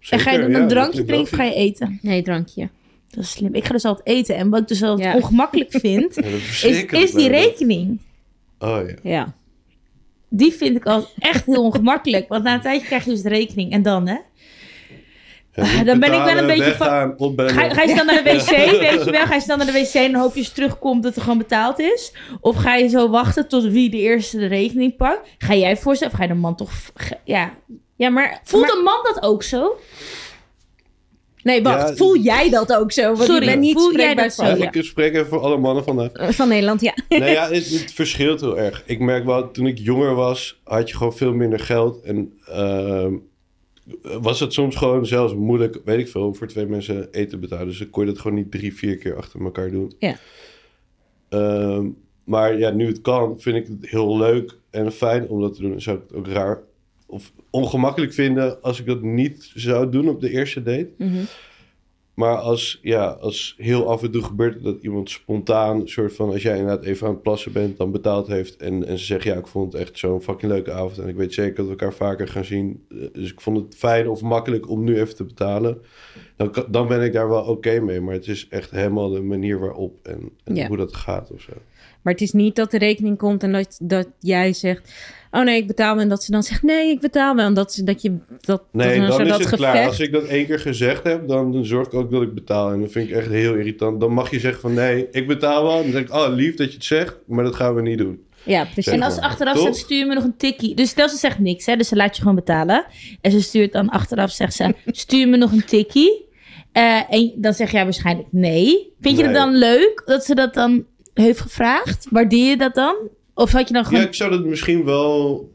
[0.09, 1.99] En ga je dan een drankje drinken of ga je eten?
[2.01, 2.69] Nee, drankje.
[3.15, 3.53] Dat is slim.
[3.55, 4.35] Ik ga dus altijd eten.
[4.35, 5.15] En wat ik dus altijd Ja.
[5.15, 6.15] ongemakkelijk vind,
[6.61, 7.99] Ja, is, is die rekening.
[8.59, 8.95] Oh ja.
[9.11, 9.33] Ja.
[10.29, 12.27] Die vind ik altijd echt heel ongemakkelijk.
[12.27, 13.71] Want na een tijdje krijg je dus de rekening.
[13.71, 14.17] En dan, hè?
[15.55, 17.15] Ja, niet Dan ben ik wel een beetje van-.
[17.49, 18.49] Ga, ga je snel naar de wc,
[18.89, 19.25] weet je wel?
[19.25, 21.37] Ga je snel naar de wc en dan hoop je eens terugkomt dat er gewoon
[21.37, 22.13] betaald is?
[22.41, 25.29] Of ga je zo wachten tot wie de eerste de rekening pakt?
[25.37, 26.71] Ga jij voorstellen of ga je de man toch...
[27.23, 27.51] Ja.
[27.95, 28.41] Ja, maar.
[28.43, 29.75] Voelt maar- een man dat ook zo?
[31.43, 31.89] Nee, wacht.
[31.89, 33.03] Ja, voel jij dat ook zo?
[33.03, 34.43] Want Sorry, je bent niet voel jij dat zo?
[34.43, 36.11] van, ik even voor alle mannen vandaag.
[36.35, 36.93] van Nederland, ja.
[37.09, 38.83] nou ja, het, het verschilt heel erg.
[38.85, 42.01] Ik merk wel, toen ik jonger was, had je gewoon veel minder geld.
[42.01, 43.13] En ehm,
[44.21, 47.37] was het soms gewoon zelfs moeilijk, weet ik veel, om voor twee mensen eten te
[47.37, 47.67] betalen.
[47.67, 49.93] Dus dan kon je dat gewoon niet drie, vier keer achter elkaar doen.
[49.99, 50.17] Ja.
[51.29, 51.87] Ehm,
[52.23, 55.61] maar ja, nu het kan, vind ik het heel leuk en fijn om dat te
[55.61, 55.73] doen.
[55.73, 56.59] En zou ik het ook raar
[57.05, 60.89] of ongemakkelijk vinden als ik dat niet zou doen op de eerste date.
[60.97, 61.23] Mhm.
[62.13, 66.41] Maar als, ja, als heel af en toe gebeurt dat iemand spontaan, soort van, als
[66.41, 68.55] jij inderdaad even aan het plassen bent, dan betaald heeft.
[68.55, 70.97] En, en ze zeggen, ja, ik vond het echt zo'n fucking leuke avond.
[70.97, 72.85] En ik weet zeker dat we elkaar vaker gaan zien.
[72.89, 75.81] Eh, Dus ik vond het fijn of makkelijk om nu even te betalen.
[76.35, 78.01] Dan, dan ben ik daar wel oké mee.
[78.01, 81.53] Maar het is echt helemaal de manier waarop en, hoe dat gaat of zo.
[82.01, 84.93] Maar het is niet dat de rekening komt en dat, dat jij zegt...
[85.35, 86.03] Oh nee, ik betaal wel.
[86.03, 87.45] En dat ze dan zegt, nee, ik betaal wel.
[87.45, 88.17] En dat, ze- dat je...
[88.41, 89.85] Dat, Nee, dat, dan zo is dat het klaar.
[89.87, 92.71] Als ik dat één keer gezegd heb, dan, dan zorg ik ook dat ik betaal.
[92.71, 93.99] En dat vind ik echt heel irritant.
[93.99, 95.81] Dan mag je zeggen van, nee, ik betaal wel.
[95.81, 98.21] Dan denk ik, oh, lief dat je het zegt, maar dat gaan we niet doen.
[98.43, 98.83] Ja, precies.
[98.85, 99.23] Zeg En als maar.
[99.25, 100.75] achteraf zegt, stuur me nog een tikkie.
[100.75, 101.75] Dus stel ze zegt niks, hè?
[101.75, 102.85] Dus ze laat je gewoon betalen.
[103.21, 106.25] En ze stuurt dan achteraf, zegt ze, stuur me nog een tikkie.
[106.71, 108.93] Eh, en dan zeg jij waarschijnlijk nee.
[109.01, 109.41] Vind je het Nee.
[109.41, 112.07] dan leuk dat ze dat dan heeft gevraagd?
[112.09, 112.95] Waardeer je dat dan?
[113.33, 114.01] Of had je dan gewoon...
[114.01, 115.51] Ja, ik zou dat misschien wel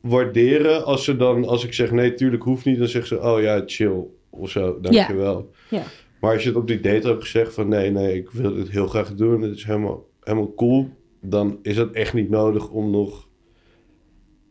[0.00, 3.40] waarderen als ze dan, als ik zeg nee, tuurlijk hoeft niet, dan zegt ze, oh
[3.40, 5.50] ja, chill of zo, dankjewel.
[5.70, 5.82] Ja.
[6.20, 8.70] Maar als je het op die date hebt gezegd van nee, nee, ik wil dit
[8.70, 10.88] heel graag doen, het is helemaal, helemaal cool,
[11.20, 13.28] dan is het echt niet nodig om nog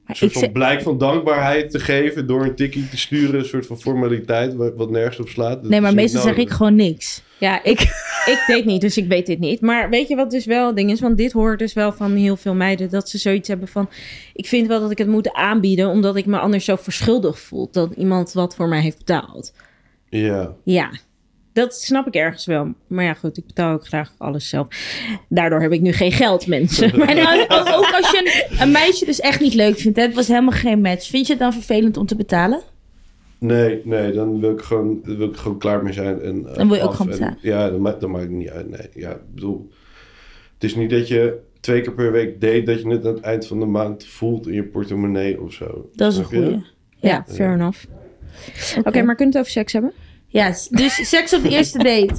[0.06, 3.66] een soort van blijk van dankbaarheid te geven door een tikkie te sturen, een soort
[3.66, 5.62] van formaliteit wat, nergens op slaat.
[5.62, 7.24] Dat nee, maar meestal zeg ik gewoon niks.
[7.40, 7.80] Ja, ik,
[8.34, 9.62] ik deed niet, dus ik weet dit niet.
[9.62, 11.00] Maar weet je wat dus wel ding is?
[11.00, 12.90] Want dit hoort dus wel van heel veel meiden...
[12.90, 13.90] dat ze zoiets hebben van...
[14.34, 15.88] ik vind wel dat ik het moet aanbieden...
[15.90, 17.70] omdat ik me anders zo verschuldigd voel...
[17.72, 19.54] dat iemand wat voor mij heeft betaald.
[20.10, 20.90] Ja, Ja,
[21.54, 22.74] dat snap ik ergens wel.
[22.88, 24.68] Maar ja, goed, ik betaal ook graag alles zelf.
[25.30, 26.92] Daardoor heb ik nu geen geld, mensen.
[27.08, 30.04] En als- als- ook als je een, een meisje dus echt niet leuk vindt, hè?
[30.04, 31.08] het was helemaal geen match.
[31.10, 32.62] Vind je het dan vervelend om te betalen?
[33.40, 36.22] Nee, nee, dan wil ik gewoon, wil ik gewoon klaar mee zijn.
[36.22, 37.38] En, eh, Dan wil je ook gewoon betalen.
[37.42, 38.90] Ja, dan, ma- dan maakt het niet uit, nee.
[38.94, 39.70] Ja, ik bedoel,
[40.54, 42.64] Het is niet dat je twee keer per week date...
[42.64, 45.90] dat je het aan het eind van de maand voelt in je portemonnee of zo.
[45.96, 46.64] Dat is een goeie.
[46.96, 47.84] Ja, fair enough.
[48.78, 49.92] Oké, maar kunnen we het over seks hebben?
[50.28, 52.16] Ja, dus seks op de eerste date.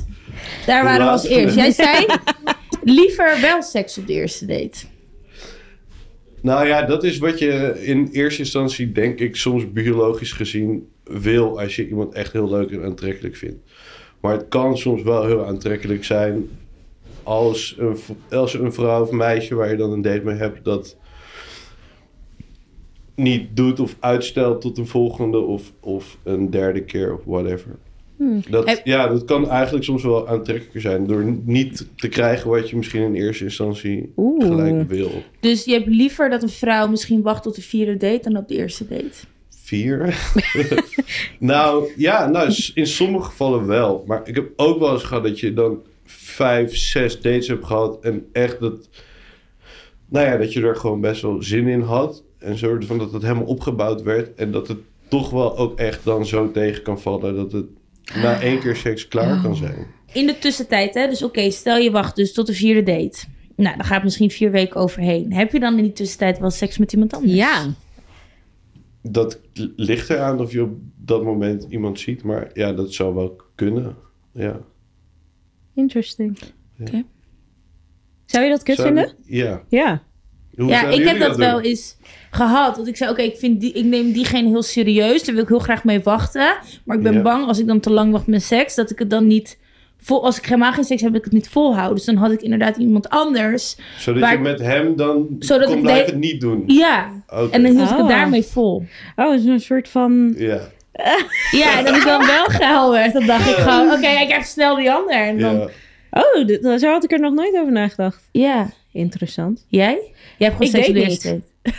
[0.67, 1.55] Daar waren we als eerst.
[1.57, 2.07] Jij zei
[2.83, 4.79] liever wel seks op de eerste date.
[6.41, 11.61] Nou ja, dat is wat je in eerste instantie, denk ik, soms biologisch gezien wil
[11.61, 13.59] als je iemand echt heel leuk en aantrekkelijk vindt.
[14.21, 16.49] Maar het kan soms wel heel aantrekkelijk zijn
[17.23, 17.97] als een,
[18.31, 20.97] als een vrouw of meisje waar je dan een date mee hebt dat
[23.15, 27.79] niet doet of uitstelt tot een volgende of, of een derde keer of whatever.
[28.51, 32.71] Dat, Heb- ja, dat kan eigenlijk soms wel aantrekkelijker zijn door niet te krijgen wat
[32.71, 34.47] je misschien in eerste instantie Oeh.
[34.47, 35.11] gelijk wil.
[35.41, 38.49] Dus je hebt liever dat een vrouw misschien wacht tot de vierde date dan op
[38.49, 39.11] de eerste date.
[39.49, 40.15] Vier?
[41.39, 44.05] nou, ja, nou, in sommige gevallen wel.
[44.07, 47.99] Maar ik heb ook wel eens gehad dat je dan vijf, zes dates hebt gehad.
[48.01, 48.89] En echt dat...
[50.09, 52.23] Nou ja, dat je er gewoon best wel zin in had.
[52.39, 54.35] En zo van dat het helemaal opgebouwd werd.
[54.35, 54.79] En dat het
[55.09, 57.35] toch wel ook echt dan zo tegen kan vallen...
[57.37, 57.67] dat het
[58.15, 59.87] na één keer seks klaar kan zijn.
[60.13, 61.09] In de tussentijd, hè?
[61.09, 63.19] Dus oké, stel je wacht dus tot de vierde date.
[63.57, 65.33] Nou, dan gaat misschien vier weken overheen.
[65.33, 67.33] Heb je dan in die tussentijd wel seks met iemand anders?
[67.33, 67.67] Ja.
[69.03, 69.41] Dat
[69.77, 72.23] ligt eraan of je op dat moment iemand ziet.
[72.23, 73.97] Maar ja, dat zou wel kunnen.
[74.33, 74.61] Ja.
[75.75, 76.39] Interesting.
[76.81, 77.05] Oké.
[78.25, 79.15] Zou je dat kut Zou- vinden?
[79.25, 79.63] Ja.
[79.69, 80.03] Ja.
[80.61, 81.97] Hoe Ja, ik heb dat wel eens
[82.31, 82.77] gehad.
[82.77, 85.25] Want ik zei, oké, ik vind die, ik neem diegene heel serieus.
[85.25, 86.53] Daar wil ik heel graag mee wachten.
[86.85, 87.23] Maar ik ben Ja.
[87.23, 89.59] bang als ik dan te lang wacht met seks, dat ik het dan niet...
[90.03, 91.97] Vol, als ik helemaal geen seks heb, dat ik het niet volhoud.
[91.97, 93.77] Dus dan had ik inderdaad iemand anders.
[93.99, 96.63] Zodat Waar je ik- met hem dan Zodat kon ik blijven de- niet doen.
[96.67, 97.11] Ja,
[97.51, 98.09] en dan hield ik het Ah.
[98.09, 98.85] daarmee vol.
[99.17, 100.35] Oh, het is een soort van...
[100.37, 100.61] Ja,
[101.51, 103.13] Ja, en dat ik dan wel geil werd.
[103.13, 105.15] Dan dacht ik gewoon, oké, ik heb snel die ander.
[105.17, 105.69] En dan, ja.
[106.11, 108.29] Oh, dit- zo had ik er nog nooit over nagedacht.
[108.33, 108.71] ja.
[108.93, 109.65] Interessant.
[109.69, 110.13] Jij?
[110.39, 111.43] Jij hebt gewoon Ik seks op de weet eerste niet.
[111.63, 111.79] date.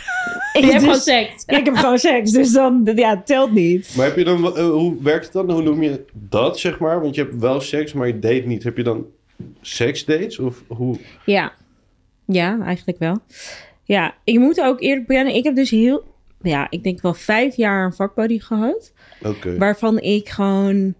[0.58, 1.42] Ik dus- gewoon seks.
[1.46, 2.90] Ja, ik heb gewoon seks, dus dan...
[2.94, 3.94] Ja, het telt niet.
[3.96, 5.50] Maar heb je dan, eh, hoe werkt het dan?
[5.50, 7.00] Hoe noem je dat, zeg maar?
[7.00, 8.62] Want je hebt wel seks, maar je date niet.
[8.62, 9.06] Heb je dan
[9.60, 10.38] seksdates?
[10.38, 10.98] Of hoe?
[11.24, 11.52] Ja.
[12.26, 13.18] Ja, eigenlijk wel.
[13.84, 16.04] Ja, ik moet ook eerlijk bekennen, ik heb dus heel...
[16.42, 18.92] Ja, ik denk wel vijf jaar een vakbuddy gehad.
[19.22, 19.56] Oké.
[19.58, 20.94] Waarvan ik gewoon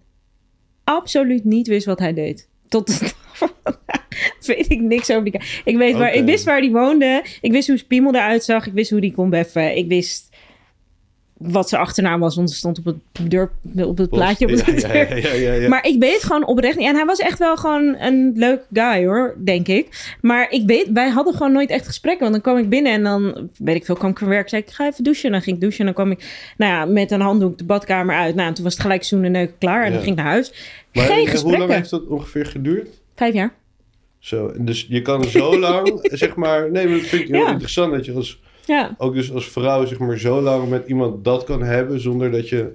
[0.83, 2.47] absoluut niet wist wat hij deed.
[2.67, 3.15] Tot
[4.45, 5.41] weet ik niks over die.
[5.65, 7.23] Ik, weet waar, ik wist waar hij woonde.
[7.41, 8.67] Ik wist hoe zijn piemel eruit zag.
[8.67, 9.77] Ik wist hoe die kon beffen.
[9.77, 10.31] Ik wist
[11.51, 12.35] wat zijn achternaam was.
[12.35, 13.51] Want het stond op het, deur,
[13.85, 15.67] op het plaatje op het ja, ja, ja, ja, ja.
[15.67, 16.87] Maar ik weet gewoon oprecht niet.
[16.87, 20.15] En hij was echt wel gewoon een leuk guy hoor, denk ik.
[20.21, 22.21] Maar ik weet, wij hadden gewoon nooit echt gesprekken.
[22.21, 24.49] Want dan kwam ik binnen en dan, weet ik veel, kwam ik van werk.
[24.49, 25.25] Zei ik, ga even douchen.
[25.25, 25.79] En dan ging ik douchen.
[25.79, 28.35] En dan kwam ik, nou ja, met een handdoek de badkamer uit.
[28.35, 29.85] Nou, en toen was het gelijk zoenen en neuken klaar.
[29.85, 30.53] En dan ging ik naar huis.
[30.93, 33.01] Maar Geen en hoe lang heeft dat ongeveer geduurd?
[33.15, 33.53] Vijf jaar.
[34.19, 36.71] Zo, dus je kan zo lang, zeg maar...
[36.71, 37.51] Nee, maar dat vind ik heel Ja.
[37.51, 37.91] interessant.
[37.93, 38.95] Dat je als, Ja.
[38.97, 41.99] ook dus als vrouw, zeg maar, zo lang met iemand dat kan hebben...
[41.99, 42.71] zonder dat je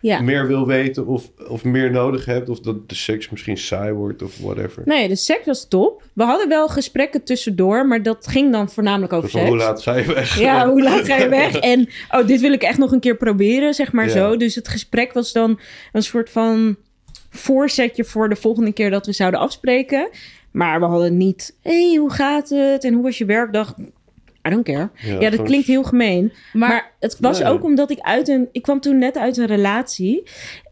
[0.00, 0.20] Ja.
[0.20, 2.48] meer wil weten of, of meer nodig hebt...
[2.48, 4.82] of dat de seks misschien saai wordt of whatever.
[4.84, 6.02] Nee, de seks was top.
[6.12, 9.48] We hadden wel gesprekken tussendoor, maar dat ging dan voornamelijk over seks.
[9.48, 10.38] hoe laat ga je weg?
[10.38, 11.56] Ja, hoe laat ga je weg?
[11.56, 14.12] En oh, dit wil ik echt nog een keer proberen, zeg maar Ja.
[14.12, 14.36] zo.
[14.36, 15.60] Dus het gesprek was dan
[15.92, 16.76] een soort van
[17.36, 20.08] voorzetje voor de volgende keer dat we zouden afspreken.
[20.50, 22.84] Maar we hadden niet, hé, hey, hoe gaat het?
[22.84, 23.74] En hoe was je werkdag?
[24.46, 24.88] I don't care.
[25.02, 26.32] Ja, dat gewoon- klinkt heel gemeen.
[26.52, 27.48] Maar, Maar, het was Nee.
[27.48, 28.48] ook omdat ik uit een...
[28.52, 30.22] Ik kwam toen net uit een relatie.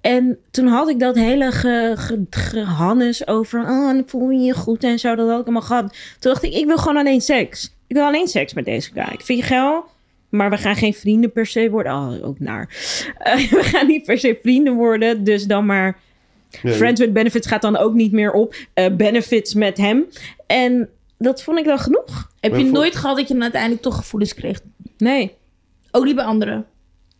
[0.00, 3.61] En toen had ik dat hele ge, ge- gehannes over...
[3.61, 5.14] Oh, en voel je je goed en zo.
[5.14, 5.88] Dat had ik allemaal gehad.
[6.18, 7.74] Toen dacht ik, ik wil gewoon alleen seks.
[7.87, 9.09] Ik wil alleen seks met deze guy.
[9.12, 9.85] Ik vind je geil,
[10.29, 11.92] maar we gaan geen vrienden per se worden.
[11.92, 12.68] Oh, ook naar.
[13.18, 15.24] Eh, we gaan niet per se vrienden worden.
[15.24, 15.98] Dus dan maar...
[16.62, 18.54] Friends with benefits gaat dan ook niet meer op.
[18.74, 20.04] Eh, benefits met hem.
[20.46, 20.88] En
[21.18, 22.30] dat vond ik dan genoeg.
[22.40, 24.60] heb Maar je voor- nooit gehad dat je dan uiteindelijk toch gevoelens kreeg?
[24.98, 25.34] Nee.
[25.90, 26.66] Ook niet bij anderen?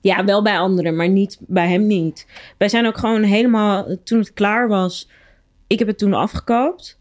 [0.01, 2.27] Ja, wel bij anderen, maar niet bij hem niet.
[2.59, 5.09] Wij zijn ook gewoon helemaal, toen het klaar was,
[5.67, 6.99] ik heb het toen afgekoopt.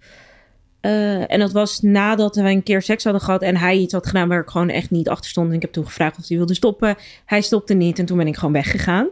[0.83, 4.07] Eh, en dat was nadat we een keer seks hadden gehad en hij iets had
[4.07, 5.49] gedaan waar ik gewoon echt niet achter stond.
[5.49, 6.95] En ik heb toen gevraagd of hij wilde stoppen.
[7.25, 9.07] Hij stopte niet en toen ben ik gewoon weggegaan.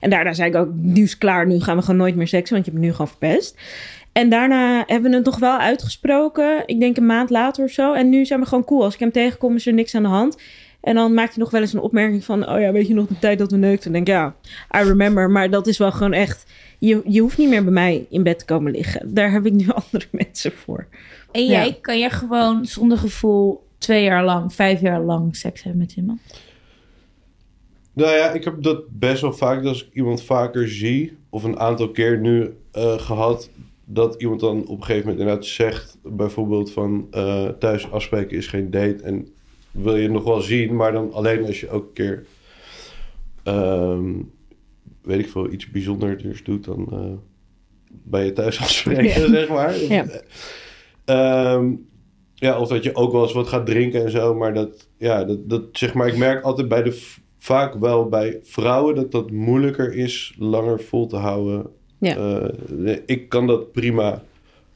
[0.00, 2.54] En daarna zei ik ook, nu is klaar, nu gaan we gewoon nooit meer seksen,
[2.54, 3.56] want je hebt me nu gewoon verpest.
[4.12, 7.92] En daarna hebben we het nog wel uitgesproken, ik denk een maand later of zo.
[7.92, 8.82] En nu zijn we gewoon cool.
[8.82, 10.36] Als ik hem tegenkom is er niks aan de hand.
[10.82, 12.48] En dan maakt hij nog wel eens een opmerking van...
[12.48, 13.86] oh ja, weet je nog de tijd dat we neukten?
[13.86, 14.34] En denk ik, ja,
[14.80, 15.30] I remember.
[15.30, 16.46] Maar dat is wel gewoon echt...
[16.78, 19.14] Je, je hoeft niet meer bij mij in bed te komen liggen.
[19.14, 20.86] Daar heb ik nu andere mensen voor.
[21.32, 21.50] En Ja.
[21.50, 25.96] jij, kan jij gewoon zonder gevoel twee jaar lang, vijf jaar lang seks hebben met
[25.96, 26.20] iemand?
[27.92, 29.62] Nou ja, ik heb dat best wel vaak.
[29.62, 33.50] dat Als ik iemand vaker zie, of een aantal keer nu eh, gehad,
[33.84, 38.46] dat iemand dan op een gegeven moment inderdaad zegt, bijvoorbeeld van eh, thuis afspreken is
[38.46, 39.28] geen date en
[39.72, 42.26] wil je nog wel zien, maar dan alleen als je ook een keer,
[43.42, 44.12] ehm,
[45.02, 47.12] weet ik veel, iets bijzonders doet dan eh,
[48.02, 49.28] bij je thuis afspreken, Ja.
[49.38, 49.78] zeg maar.
[49.78, 50.06] Ja.
[51.04, 51.72] Ehm,
[52.34, 55.24] ja, of dat je ook wel eens wat gaat drinken en zo, maar dat, ja,
[55.24, 57.02] dat, dat zeg maar, ik merk altijd bij de,
[57.38, 61.66] vaak wel bij vrouwen dat dat moeilijker is langer vol te houden.
[61.98, 62.16] Ja.
[62.16, 64.22] Eh, ik kan dat prima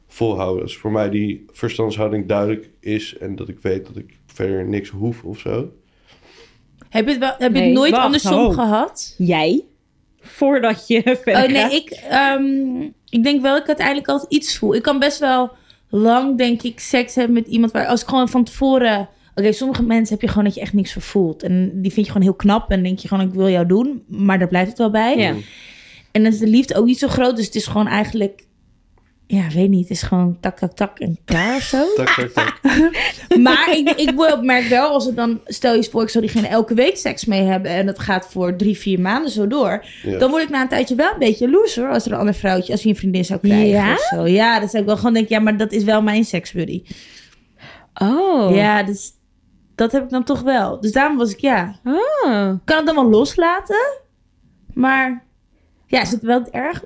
[0.06, 0.62] volhouden.
[0.62, 4.88] Als voor mij die verstandshouding duidelijk is en dat ik weet dat ik verder niks
[4.88, 5.68] hoef of zo.
[6.88, 8.50] Heb je het, wel, heb je Nee, het nooit wacht, andersom ho.
[8.50, 9.14] gehad?
[9.18, 9.64] Jij?
[10.20, 11.72] Voordat je verder Oh nee, gaat?
[11.72, 14.74] ik, ehm, ik denk wel dat ik uiteindelijk altijd iets voel.
[14.74, 15.50] Ik kan best wel
[15.90, 19.08] lang, denk ik, seks hebben met iemand waar als ik gewoon van tevoren.
[19.34, 21.42] Oké, sommige mensen heb je gewoon dat je echt niks voor voelt.
[21.42, 22.70] En die vind je gewoon heel knap.
[22.70, 24.04] En denk je gewoon, ik wil jou doen.
[24.08, 25.16] Maar daar blijft het wel bij.
[25.16, 25.34] Ja.
[26.12, 27.36] En dan is de liefde ook niet zo groot.
[27.36, 28.45] Dus het is gewoon eigenlijk.
[29.28, 29.80] Ja, weet niet.
[29.88, 31.94] Het is gewoon tak, tak, tak en klaar of zo.
[31.94, 32.60] Tak, tak, tak.
[33.42, 36.74] Maar ik, ik merk wel, als het dan, stel je voor, ik zou diegene elke
[36.74, 39.84] week seks mee hebben en dat gaat voor drie, vier maanden zo door,
[40.18, 42.34] dan word ik na een tijdje wel een beetje loser hoor, als er een ander
[42.34, 43.92] vrouwtje, als hij een vriendin zou krijgen Ja?
[43.92, 44.26] of zo.
[44.26, 46.82] Ja, dan zou ik wel gewoon denken, ja, maar dat is wel mijn seksbuddy.
[47.94, 48.54] Oh.
[48.54, 49.12] Ja, dus
[49.74, 50.80] dat heb ik dan toch wel.
[50.80, 52.52] Dus daarom was ik, ja, Oh.
[52.54, 54.00] ik kan het dan wel loslaten,
[54.74, 55.24] maar
[55.86, 56.84] ja, is het wel erg?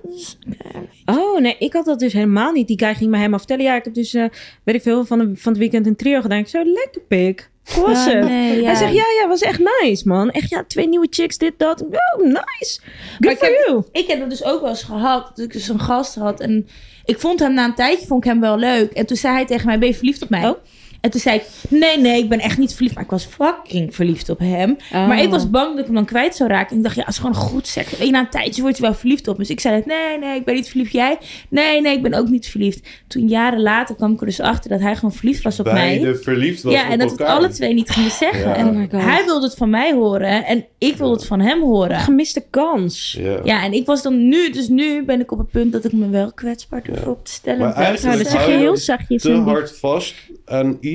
[1.04, 2.66] Oh, nee, ik had dat dus helemaal niet.
[2.68, 3.64] Die guy ging me helemaal vertellen.
[3.64, 4.24] Ja, ik heb dus, eh,
[4.64, 6.38] weet ik veel, van, de, van het weekend een trio gedaan.
[6.38, 7.50] Ik zo, lekker pik.
[7.74, 8.24] Hoe was het?
[8.28, 10.30] Hij zegt, ja, ja, was echt nice, man.
[10.30, 11.82] Echt, ja, twee nieuwe chicks, dit, dat.
[11.82, 12.80] Oh, nice.
[13.20, 13.82] Good ik for heb- you.
[13.92, 15.32] Ik heb dat dus ook wel eens gehad.
[15.34, 16.40] Dat ik dus een gast had.
[16.40, 16.68] En
[17.04, 18.92] ik vond hem na een tijdje vond ik hem wel leuk.
[18.92, 20.48] En toen zei hij tegen mij, ben je verliefd op mij?
[20.48, 20.56] Oh.
[21.00, 22.94] En toen zei ik, nee, nee, ik ben echt niet verliefd.
[22.94, 24.76] Maar ik was fucking verliefd op hem.
[24.92, 25.06] Oh.
[25.08, 26.70] Maar ik was bang dat ik hem dan kwijt zou raken.
[26.70, 27.98] En ik dacht, ja, het is gewoon een goed seks.
[27.98, 29.36] En na een tijdje word je wel verliefd op.
[29.36, 30.92] Dus ik zei, nee, nee, ik ben niet verliefd.
[30.92, 31.18] Jij?
[31.48, 32.88] Nee, nee, ik ben ook niet verliefd.
[33.08, 36.14] Toen jaren later kwam ik er dus achter dat hij gewoon verliefd was op mij.
[36.22, 38.48] Verliefd was Ja, op en dat we het alle twee niet gingen zeggen.
[38.48, 38.56] Ja.
[38.56, 39.00] En Oh my God.
[39.02, 40.44] hij wilde het van mij horen.
[40.46, 41.98] En ik wilde het van hem horen.
[42.00, 43.16] Gemiste kans.
[43.18, 43.40] Ja.
[43.44, 45.92] Ja, en ik was dan nu, dus nu ben ik op het punt dat ik
[45.92, 47.10] me wel kwetsbaar durf Ja.
[47.10, 47.58] op te stellen.
[47.60, 49.22] Maar eigenlijk dat zeg je heel zachtjes.
[49.22, 50.89] te en hard vast aan iets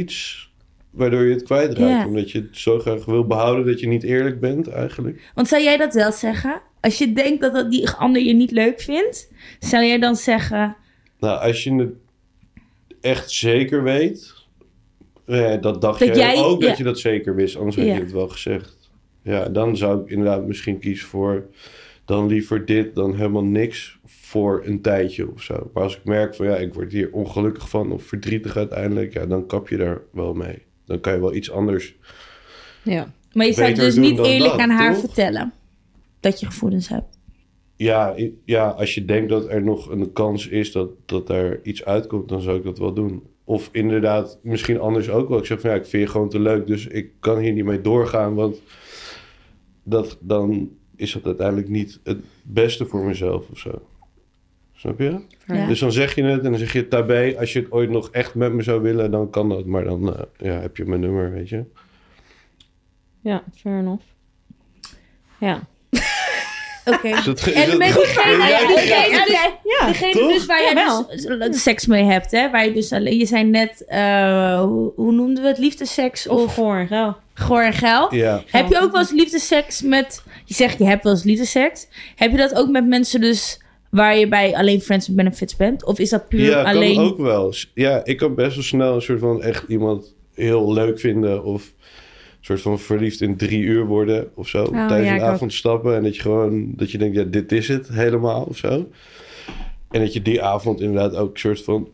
[0.91, 2.01] waardoor je het kwijtraakt.
[2.01, 2.07] Ja.
[2.07, 5.31] Omdat je het zo graag wil behouden dat je niet eerlijk bent eigenlijk.
[5.35, 6.61] Want zou jij dat wel zeggen?
[6.81, 10.75] Als je denkt dat, dat die ander je niet leuk vindt, zou jij dan zeggen...
[11.19, 11.93] Nou, als je het
[13.01, 14.33] echt zeker weet,
[15.25, 16.67] eh, dat dacht Dat jij, ook ja.
[16.67, 17.93] dat je dat zeker wist, anders had Ja.
[17.93, 18.89] je het wel gezegd.
[19.21, 21.45] Ja, dan zou ik inderdaad misschien kiezen voor
[22.05, 25.69] dan liever dit dan helemaal niks voor een tijdje of zo.
[25.73, 29.25] Maar als ik merk van ja, ik word hier ongelukkig van of verdrietig uiteindelijk, ja,
[29.25, 30.61] dan kap je daar wel mee.
[30.85, 31.95] Dan kan je wel iets anders.
[32.83, 33.13] Ja.
[33.33, 34.99] Maar je zou dus niet eerlijk dat, aan haar toch?
[34.99, 35.53] vertellen
[36.19, 37.17] dat je gevoelens hebt.
[37.75, 38.15] Ja,
[38.45, 42.29] ja, als je denkt dat er nog een kans is dat, dat er iets uitkomt,
[42.29, 43.23] dan zou ik dat wel doen.
[43.43, 45.37] Of inderdaad, misschien anders ook wel.
[45.37, 47.65] Ik zeg van ja, ik vind je gewoon te leuk, dus ik kan hier niet
[47.65, 48.35] mee doorgaan.
[48.35, 48.61] Want
[49.83, 53.81] dat, dan is dat uiteindelijk niet het beste voor mezelf of zo.
[54.85, 55.19] Snap je?
[55.55, 55.67] Ja.
[55.67, 57.35] Dus dan zeg je het en dan zeg je tabé.
[57.39, 59.65] Als je het ooit nog echt met me zou willen, dan kan dat.
[59.65, 61.63] Maar dan eh, ja, heb je mijn nummer, weet je.
[63.21, 64.03] ja, fair enough.
[65.39, 65.59] Ja.
[66.85, 67.07] Oké.
[67.07, 67.93] En met ja,
[68.67, 69.37] die- degene, dus,
[69.79, 69.87] Ja.
[69.87, 71.07] degene dus waar Ja, jij wel.
[71.51, 72.49] dus seks mee hebt, hè?
[72.51, 75.57] Waar je dus alleen, je zei net, eh, hoe, hoe noemden we het?
[75.57, 77.17] Liefdeseks Of of gewoon, ja.
[77.33, 78.15] goor en geil?
[78.15, 78.43] Ja.
[78.47, 80.23] Heb je ook wel eens liefdeseks met...
[80.45, 81.87] Je zegt, je hebt wel eens liefdeseks.
[82.15, 83.59] Heb je dat ook met mensen dus...
[83.95, 85.85] waar je bij alleen friends with benefits bent?
[85.85, 86.95] Of is dat puur Ja, alleen...
[86.95, 87.53] kan ook wel.
[87.73, 91.63] Ja, ik kan best wel snel een soort van echt iemand heel leuk vinden of
[91.65, 94.63] een soort van verliefd in drie uur worden of zo.
[94.63, 95.27] Oh, tijdens ja, een ook.
[95.27, 98.57] avond stappen en dat je gewoon, dat je denkt, ja, dit is het helemaal of
[98.57, 98.89] zo.
[99.91, 101.89] En dat je die avond inderdaad ook een soort van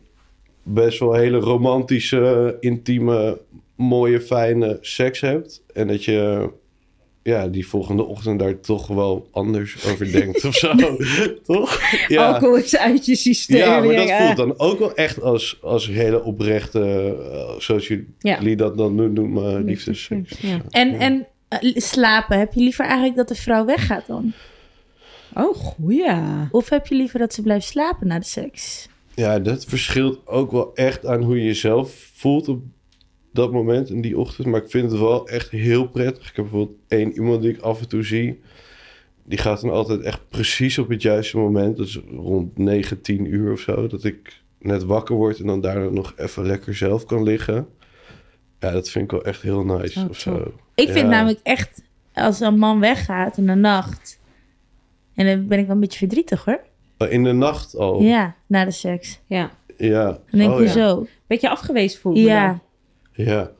[0.62, 3.40] best wel hele romantische, intieme,
[3.76, 5.62] mooie, fijne seks hebt.
[5.72, 6.50] En dat je
[7.22, 10.72] ja, die volgende ochtend daar toch wel anders over denkt of zo.
[11.44, 11.80] Toch?
[12.08, 12.26] Ja.
[12.32, 13.56] Alcohol is uit je systeem.
[13.58, 14.24] Ja, maar dat Ja.
[14.24, 16.80] voelt dan ook wel echt als, als hele oprechte,
[17.32, 18.54] eh, zoals jullie Ja.
[18.54, 20.38] dat dan nu noemen, liefdesseks.
[20.40, 20.60] Ja.
[20.70, 24.32] En, en eh, slapen, heb je liever eigenlijk dat de vrouw weggaat dan?
[25.34, 26.10] Oh, goeie.
[26.50, 28.88] Of heb je liever dat ze blijft slapen na de seks?
[29.14, 32.62] Ja, dat verschilt ook wel echt aan hoe je jezelf voelt op
[33.32, 34.46] dat moment in die ochtend.
[34.46, 36.28] Maar ik vind het wel echt heel prettig.
[36.28, 38.40] Ik heb bijvoorbeeld één iemand die ik af en toe zie.
[39.24, 41.76] Die gaat dan altijd echt precies op het juiste moment.
[41.76, 43.86] Dat is rond 9, 10 uur of zo.
[43.86, 47.68] Dat ik net wakker word en dan daarna nog even lekker zelf kan liggen.
[48.60, 50.54] Ja, dat vind ik wel echt heel nice Oh, of zo.
[50.74, 51.82] Ik vind namelijk echt,
[52.14, 54.20] als een man weggaat in de nacht...
[55.14, 56.60] en dan ben ik wel een beetje verdrietig hoor.
[57.08, 58.02] In de nacht al.
[58.02, 59.20] Ja, na de seks.
[59.26, 59.50] Ja.
[59.76, 60.04] Ja.
[60.04, 60.64] Dan denk Oh, ja.
[60.64, 61.06] hoezo?
[61.26, 62.60] Beetje afgewezen voel je Ja.
[63.12, 63.50] Ja.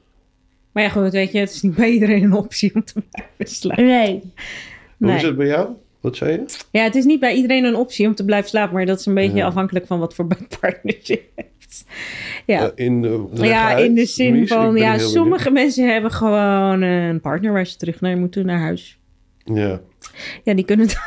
[0.73, 3.57] Maar ja, goed, weet je, het is niet bij iedereen een optie om te blijven
[3.57, 3.85] slapen.
[3.85, 4.21] Nee.
[4.99, 5.17] Hoe Nee.
[5.17, 5.69] is het bij jou?
[6.01, 6.45] Wat zei je?
[6.71, 9.07] Ja, het is niet bij iedereen een optie om te blijven slapen, maar dat is
[9.07, 9.47] een beetje Ja.
[9.47, 10.27] afhankelijk van wat voor
[10.61, 11.85] partners je hebt.
[12.47, 12.63] Ja.
[12.63, 17.21] Eh, in de, Ja, uit, in de zin van, ja, sommige mensen hebben gewoon een
[17.21, 18.99] partner waar ze terug naar moeten, naar huis.
[19.45, 19.81] Ja,
[20.45, 20.99] Ja, die kunnen het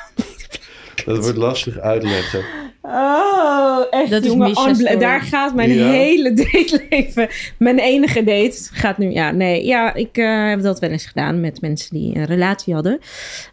[1.06, 2.44] dat wordt lastig uitleggen.
[2.88, 5.00] Oh, echt, Dat jongen.
[5.00, 5.90] Daar gaat mijn Ja.
[5.90, 7.28] hele dateleven.
[7.58, 9.12] Mijn enige date gaat nu...
[9.12, 9.66] Ja, nee.
[9.66, 13.00] Ja, ik eh, heb dat wel eens gedaan met mensen die een relatie hadden.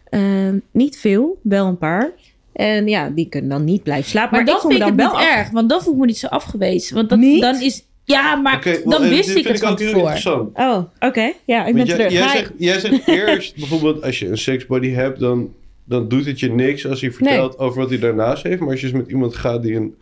[0.09, 2.11] Ehm, niet veel, wel een paar.
[2.53, 4.31] En ja, die kunnen dan niet blijven slapen.
[4.37, 5.51] Maar, Maar, dan ik voel vind ik dan het wel niet af- erg.
[5.51, 6.95] Want dan voel ik me niet zo afgewezen.
[6.95, 7.41] Want dat, Niet?
[7.43, 7.85] dan is...
[8.05, 9.99] Ja, maar dan eh, wist ik vind het van tevoren.
[9.99, 10.59] interessant.
[10.59, 11.33] Oh, oké.
[11.45, 12.13] Ja, ik ben jij, terug.
[12.13, 15.53] jij, zegt, jij zegt eerst bijvoorbeeld als je een seksbuddy hebt, dan,
[15.85, 18.61] dan doet het je niks als hij vertelt over wat hij daarnaast heeft.
[18.61, 19.95] Maar als je dus met iemand gaat die een,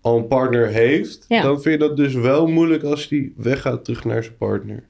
[0.00, 1.42] al een partner heeft, Ja.
[1.42, 4.82] dan vind je dat dus wel moeilijk als die weggaat terug naar zijn partner.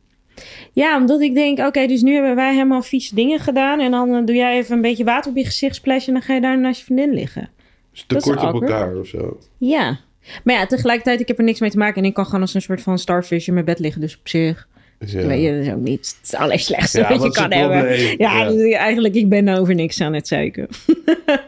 [0.72, 3.80] Ja, omdat ik denk, oké, dus nu hebben wij helemaal vieze dingen gedaan.
[3.80, 6.06] En dan eh, doe jij even een beetje water op je gezicht splashen.
[6.08, 7.48] En dan ga je daar naast je vriendin liggen.
[7.92, 9.38] Dus Dat is tekort op elkaar of zo.
[9.58, 9.98] Ja.
[10.44, 12.02] Maar ja, tegelijkertijd, ik heb er niks mee te maken.
[12.02, 14.00] En ik kan gewoon als een soort van starfish in mijn bed liggen.
[14.00, 14.68] Dus op zich,
[15.00, 15.26] Dus ja.
[15.26, 17.96] weet je, dat is ook niet het allerslechtste Ja, wat je kan hebben.
[18.18, 18.48] Ja, Ja.
[18.50, 20.68] dus eigenlijk, ik ben over niks aan het zeiken.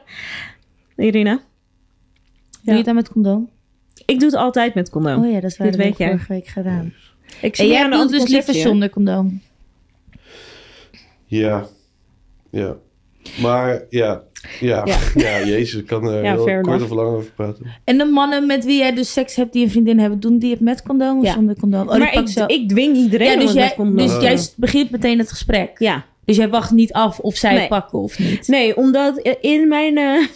[0.96, 1.34] Irina?
[1.34, 1.40] Doe
[2.62, 3.50] je het dan met condoom?
[4.06, 5.24] Ik doe het altijd met condoom.
[5.24, 6.08] Oh ja, dat weet jij.
[6.08, 6.94] vorige week gedaan.
[7.40, 9.40] Ik En zie jij aan de doet dus liever zonder condoom.
[11.26, 11.66] Ja.
[12.50, 12.76] Ja.
[13.40, 14.22] Maar ja.
[14.60, 14.96] Ja, ja.
[15.14, 15.44] Ja.
[15.46, 16.92] jezus, ik kan er Ja, heel fair kort enough.
[16.92, 17.66] of lang over praten.
[17.84, 20.50] En de mannen met wie jij dus seks hebt die een vriendin hebben, doen die
[20.50, 21.32] het met condoom of Ja.
[21.32, 21.86] zonder condoom?
[21.86, 23.96] Oh, die maar ik, zo- ik dwing iedereen ja, om dus het jij, met condoom.
[23.96, 25.70] dus jij begint meteen het gesprek.
[25.78, 26.04] Ja.
[26.24, 27.60] Dus jij wacht niet af of zij Nee.
[27.60, 28.48] het pakken of niet.
[28.48, 30.26] Nee, omdat in mijn eh,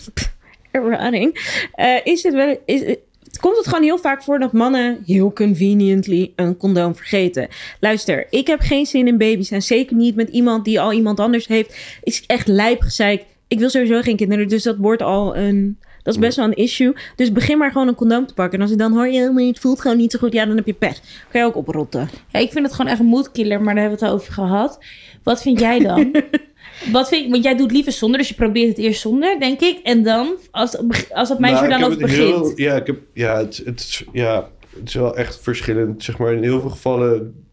[0.70, 2.56] ervaring eh, is het wel.
[2.64, 2.98] Is, het
[3.38, 7.48] komt het gewoon heel vaak voor dat mannen heel conveniently een condoom vergeten.
[7.80, 9.50] Luister, ik heb geen zin in baby's.
[9.50, 11.76] En zeker niet met iemand die al iemand anders heeft.
[12.02, 13.24] Is echt lijp gezeik.
[13.48, 14.48] Ik wil sowieso geen kinderen.
[14.48, 15.78] Dus dat wordt al een.
[16.02, 16.92] Dat is best wel een issue.
[17.16, 18.58] Dus begin maar gewoon een condoom te pakken.
[18.58, 20.32] En als ik dan hoor, maar het voelt gewoon niet zo goed.
[20.32, 21.00] Ja, dan heb je pech.
[21.28, 22.08] Ga je ook oprotten.
[22.28, 24.32] Ja, ik vind het gewoon echt een moodkiller, maar daar hebben we het al over
[24.32, 24.78] gehad.
[25.22, 26.10] Wat vind jij dan?
[26.92, 29.78] Wat vind, want jij doet liever zonder, dus je probeert het eerst zonder, denk ik.
[29.82, 30.78] En dan, als,
[31.12, 32.18] als dat meisje Nou, dan over het begint.
[32.28, 34.48] heel- ja, ik heb, ja, het, het, is- ja,
[34.78, 36.02] het is wel echt verschillend.
[36.04, 37.44] Zeg maar, in heel veel gevallen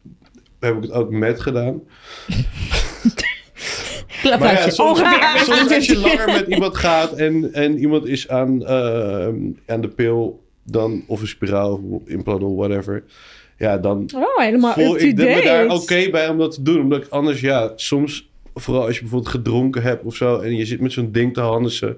[0.59, 1.81] heb ik het ook met gedaan.
[4.23, 4.99] Maar ja, soms,
[5.45, 9.27] soms als je langer met iemand gaat en, en iemand is aan, eh,
[9.67, 13.03] aan de pil, dan, of een spiraal, of implant of whatever.
[13.57, 16.79] Ja, dan Oh, helemaal voel ik me daar oké bij om dat te doen.
[16.81, 20.39] Omdat ik anders, ja, soms, vooral als je bijvoorbeeld gedronken hebt of zo...
[20.39, 21.97] en je zit met zo'n ding te handelen...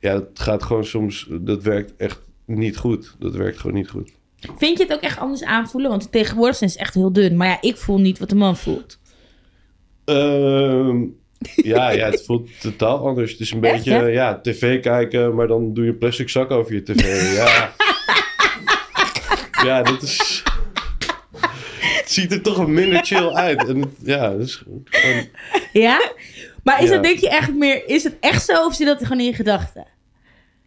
[0.00, 1.28] ja, het gaat gewoon soms...
[1.30, 3.14] dat werkt echt niet goed.
[3.18, 4.12] Dat werkt gewoon niet goed.
[4.56, 5.90] Vind je het ook echt anders aanvoelen?
[5.90, 7.36] Want tegenwoordig zijn ze echt heel dun.
[7.36, 8.98] Maar ja, ik voel niet wat de man voelt.
[10.04, 11.04] Ehm,
[11.72, 13.30] ja, ja, het voelt totaal anders.
[13.30, 14.06] Het is een Echt, beetje, hè?
[14.06, 15.34] ja, tv kijken...
[15.34, 17.34] maar dan doe je een plastic zak over je tv.
[17.36, 17.74] Ja,
[19.66, 20.42] ja dat is...
[22.16, 23.68] Ziet er toch minder chill uit.
[23.68, 24.84] En het- ja, dat is gewoon...
[25.72, 26.10] Ja?
[26.62, 26.94] Maar is Ja.
[26.94, 27.88] het denk je echt meer...
[27.88, 29.86] Is het echt zo of zit dat gewoon in je gedachten?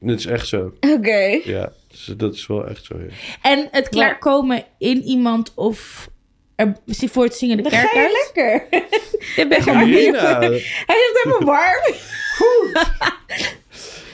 [0.05, 0.73] Het is echt zo.
[0.79, 1.39] Oké.
[1.43, 3.13] Ja, dus dat is wel echt zo, ja.
[3.41, 6.09] En het klaarkomen in iemand of
[6.55, 8.31] er voor het zingen de Dan kerk ga je uit?
[8.35, 8.79] lekker.
[9.43, 11.93] Ik ben gewoon Hij is helemaal warm.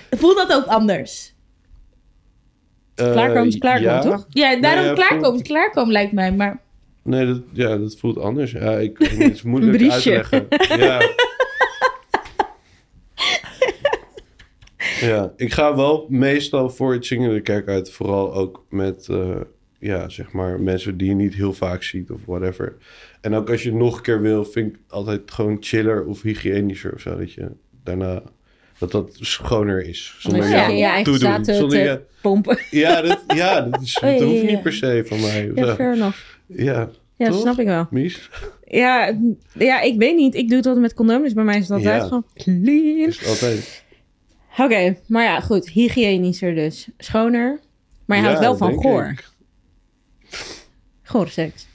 [0.09, 1.33] Voelt dat ook anders?
[2.95, 3.99] eh, Klaarkomen is klaarkomen, ja.
[4.01, 4.25] toch?
[4.29, 6.31] Ja, daarom Nee, ja, klaarkomen klaarkomen lijkt mij.
[6.31, 6.59] Maar
[7.05, 8.51] Nee, dat, ja, dat voelt anders.
[8.51, 10.37] Ja, ik, het is moeilijk Een uit te briesje.
[10.39, 10.47] leggen.
[10.77, 11.01] Ja.
[15.09, 17.91] ja, ik ga wel meestal voor het zingen de kerk uit.
[17.91, 19.41] Vooral ook met, eh,
[19.79, 22.75] ja, zeg maar, mensen die je niet heel vaak ziet of whatever.
[23.21, 26.93] En ook als je nog een keer wil, vind ik altijd gewoon chiller of hygiënischer
[26.93, 27.17] of zo.
[27.17, 27.51] Dat je
[27.83, 28.23] daarna,
[28.77, 30.15] dat dat schoner is.
[30.19, 31.45] Zonder ja, eigen toedoen.
[31.45, 32.59] Zonder te je, pompen.
[32.71, 34.51] ja, dat, ja, dat, is, ja, dat hoeft ja, ja.
[34.51, 35.51] niet per se van mij.
[35.55, 36.34] Ja, fair enough.
[36.47, 37.41] Ja, Ja, dat Toch?
[37.41, 37.87] snap ik wel.
[37.89, 38.29] Mies?
[38.65, 39.19] Ja,
[39.53, 40.35] ja, ik weet niet.
[40.35, 42.07] Ik doe het altijd met condoom, dus bij mij is het altijd Ja.
[42.07, 43.07] gewoon clean.
[43.07, 43.83] Is altijd...
[44.57, 45.69] Oké, maar ja, goed.
[45.69, 46.87] Hygiënischer dus.
[46.97, 47.59] Schoner.
[48.05, 49.05] Maar je Ja, houdt wel van goor.
[49.05, 49.29] ik.
[51.03, 51.67] Goor seks.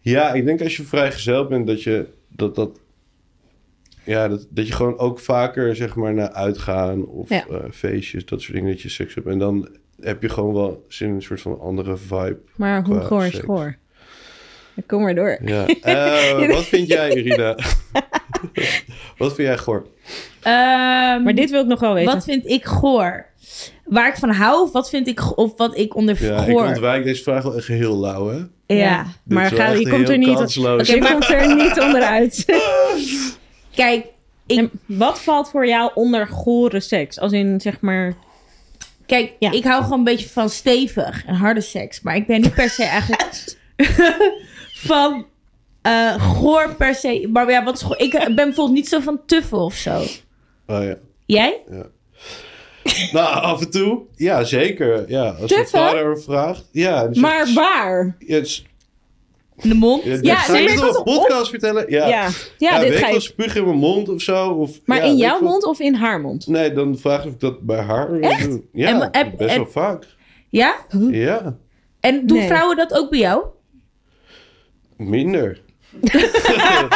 [0.00, 2.80] Ja, ik denk als je vrijgezel bent dat je dat dat
[4.04, 7.46] ja, dat, dat je gewoon ook vaker zeg maar naar uitgaan of Ja.
[7.46, 9.68] eh, feestjes, dat soort dingen dat je seks hebt en dan
[10.00, 12.38] heb je gewoon wel zin in een soort van andere vibe.
[12.56, 13.76] Maar hoe goor is goor?
[14.86, 15.38] Kom maar door.
[15.44, 15.66] Ja.
[15.82, 17.56] Eh, wat vind jij, Irina?
[19.18, 19.86] wat vind jij goor?
[20.42, 22.14] Ehm, Maar dit wil ik nog wel weten.
[22.14, 23.30] wat vind ik goor?
[23.84, 26.66] waar ik van hou of wat vind ik of wat ik onder Ja, ik goor.
[26.66, 28.38] ontwijk deze vraag wel echt heel lauw, hè?
[28.76, 29.06] Ja.
[29.24, 30.58] Maar ga, je komt er niet,
[31.10, 32.44] komt er niet onderuit.
[33.74, 34.06] Kijk,
[34.46, 37.18] ik, En wat valt voor jou onder gore seks?
[37.18, 38.14] Als in, zeg maar...
[39.06, 39.50] kijk Ja.
[39.50, 42.00] ik hou gewoon een beetje van stevig en harde seks.
[42.00, 43.56] Maar ik ben niet per se eigenlijk
[44.86, 45.26] van
[45.82, 47.28] eh goor per se.
[47.32, 47.98] Maar ja, wat is goor?
[47.98, 49.98] Ik ben bijvoorbeeld niet zo van tuffen of zo.
[50.66, 50.96] Oh, ja.
[51.26, 51.60] Jij?
[53.12, 54.02] Nou, af en toe.
[54.16, 55.10] Ja, zeker.
[55.10, 55.78] Ja, als Tuffen?
[55.78, 56.68] vader vraagt.
[56.72, 58.16] Ja, Maar zegt- waar?
[58.18, 58.66] Ja, het is-
[59.56, 60.04] In de mond?
[60.04, 61.90] ja, Ja, ga je ik op was een podcast vertellen?
[61.90, 62.08] Ja.
[62.08, 62.28] Ja,
[62.58, 63.20] ja, weet dit ik ga wel, je...
[63.20, 64.48] spuug in mijn mond of zo.
[64.50, 66.46] Of, Maar ja, in weet jouw mond of in haar mond?
[66.46, 68.48] Nee, dan vraag ik of ik dat bij haar Echt?
[68.48, 68.68] doen.
[68.72, 70.06] Ja, En- en- best en- wel vaak.
[70.48, 70.74] Ja?
[71.10, 71.56] Ja,
[72.00, 72.46] En doen Nee.
[72.46, 73.44] vrouwen dat ook bij jou?
[75.08, 75.60] Minder.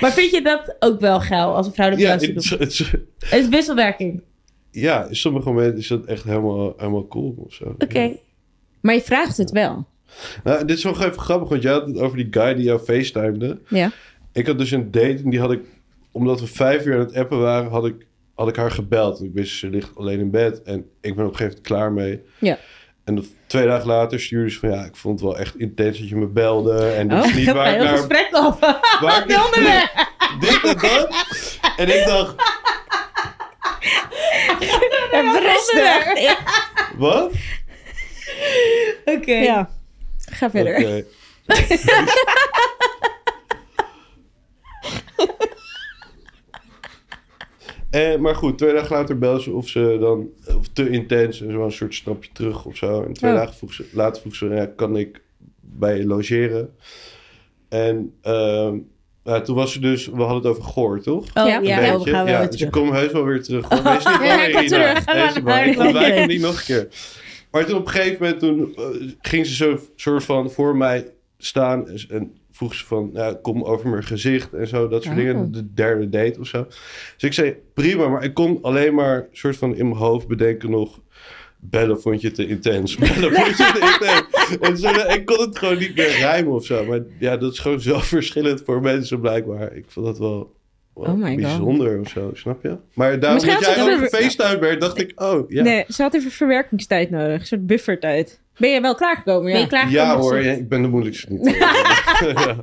[0.00, 2.58] Maar vind je dat ook wel geil als een vrouw bij Ja, het, doen?
[2.58, 2.78] het,
[3.18, 4.22] Het is wisselwerking.
[4.70, 7.74] ja, in sommige momenten is dat echt helemaal, helemaal cool of zo.
[7.78, 8.00] Oké.
[8.00, 8.10] Ja.
[8.80, 9.86] Maar je vraagt het wel.
[10.44, 12.78] Nou, dit is wel even grappig, want jij had het over die guy die jou
[12.80, 13.58] facetimede.
[13.68, 13.90] Ja.
[14.32, 15.60] Ik had dus een date en die had ik,
[16.12, 19.22] omdat we vijf uur aan het appen waren, had ik, had ik haar gebeld.
[19.22, 21.92] Ik wist, ze ligt alleen in bed en ik ben op een gegeven moment klaar
[21.92, 22.20] mee.
[22.38, 22.58] Ja.
[23.08, 25.98] En dat- twee dagen later stuurde ze van, ja, ik vond het wel echt intens
[25.98, 26.86] dat je me belde.
[26.90, 27.96] En dit is Oh, niet waar ik Heel naar...
[27.96, 28.60] gesprek af.
[29.00, 29.62] Waar ik dit en
[30.86, 31.08] dat.
[31.76, 32.34] En ik dacht,
[35.48, 36.20] Rustig.
[36.20, 36.36] Ja.
[36.96, 37.32] wat?
[39.04, 39.32] Oké.
[39.32, 39.70] ja.
[40.30, 40.76] Ga verder.
[40.76, 41.04] Oké.
[47.98, 50.28] Eh, maar goed, twee dagen later belde ze of ze dan
[50.58, 53.02] of te intens en zo een soort stapje terug of zo.
[53.02, 55.22] En twee dagen vroeg ze, later vroeg ze, ja, kan ik
[55.60, 56.74] bij je logeren?
[57.68, 58.76] En ehm,
[59.24, 61.24] ja, toen was ze dus, we hadden het over Goor, toch?
[61.24, 61.46] Oh Ja.
[61.46, 62.04] ja, Een ja, beetje.
[62.04, 62.84] we gaan wel ja, weer dus ik terug.
[62.84, 63.68] kom heus wel weer terug.
[63.68, 63.82] hoor.
[63.82, 64.04] Wees
[65.34, 65.64] niet bang, Irina.
[65.64, 65.74] Wees.
[65.74, 66.88] Ik ontwijk hem niet nog een keer.
[67.50, 71.06] Maar toen op een gegeven moment toen, eh, ging ze zo soort van voor mij
[71.38, 75.16] staan en, en vroeg ze van, ja, kom over mijn gezicht en zo, dat soort
[75.16, 75.20] Oh.
[75.24, 75.52] dingen.
[75.52, 76.64] De derde date of zo.
[77.14, 80.70] Dus ik zei, prima, maar ik kon alleen maar soort van in mijn hoofd bedenken
[80.70, 81.00] nog,
[81.60, 82.96] bellen vond je te intens.
[82.98, 84.58] Bellen vond je te intens.
[84.60, 86.84] En zo, ik kon het gewoon niet meer rijmen of zo.
[86.84, 89.72] Maar ja, dat is gewoon zo verschillend voor mensen blijkbaar.
[89.76, 90.56] Ik vond dat wel,
[90.94, 91.36] Oh my God.
[91.36, 92.76] bijzonder of zo, snap je?
[92.94, 95.62] Maar daarom dat jij ook even- gefacetimed werd, dacht ik, oh ja.
[95.62, 97.40] Nee, ze had even verwerkingstijd nodig.
[97.40, 98.40] Een soort buffertijd.
[98.58, 99.42] Ben je wel klaargekomen?
[99.44, 99.58] Ben Ja.
[99.60, 101.56] je klaar Ja hoor, ik ben de moeilijkste niet.
[101.56, 102.56] ja.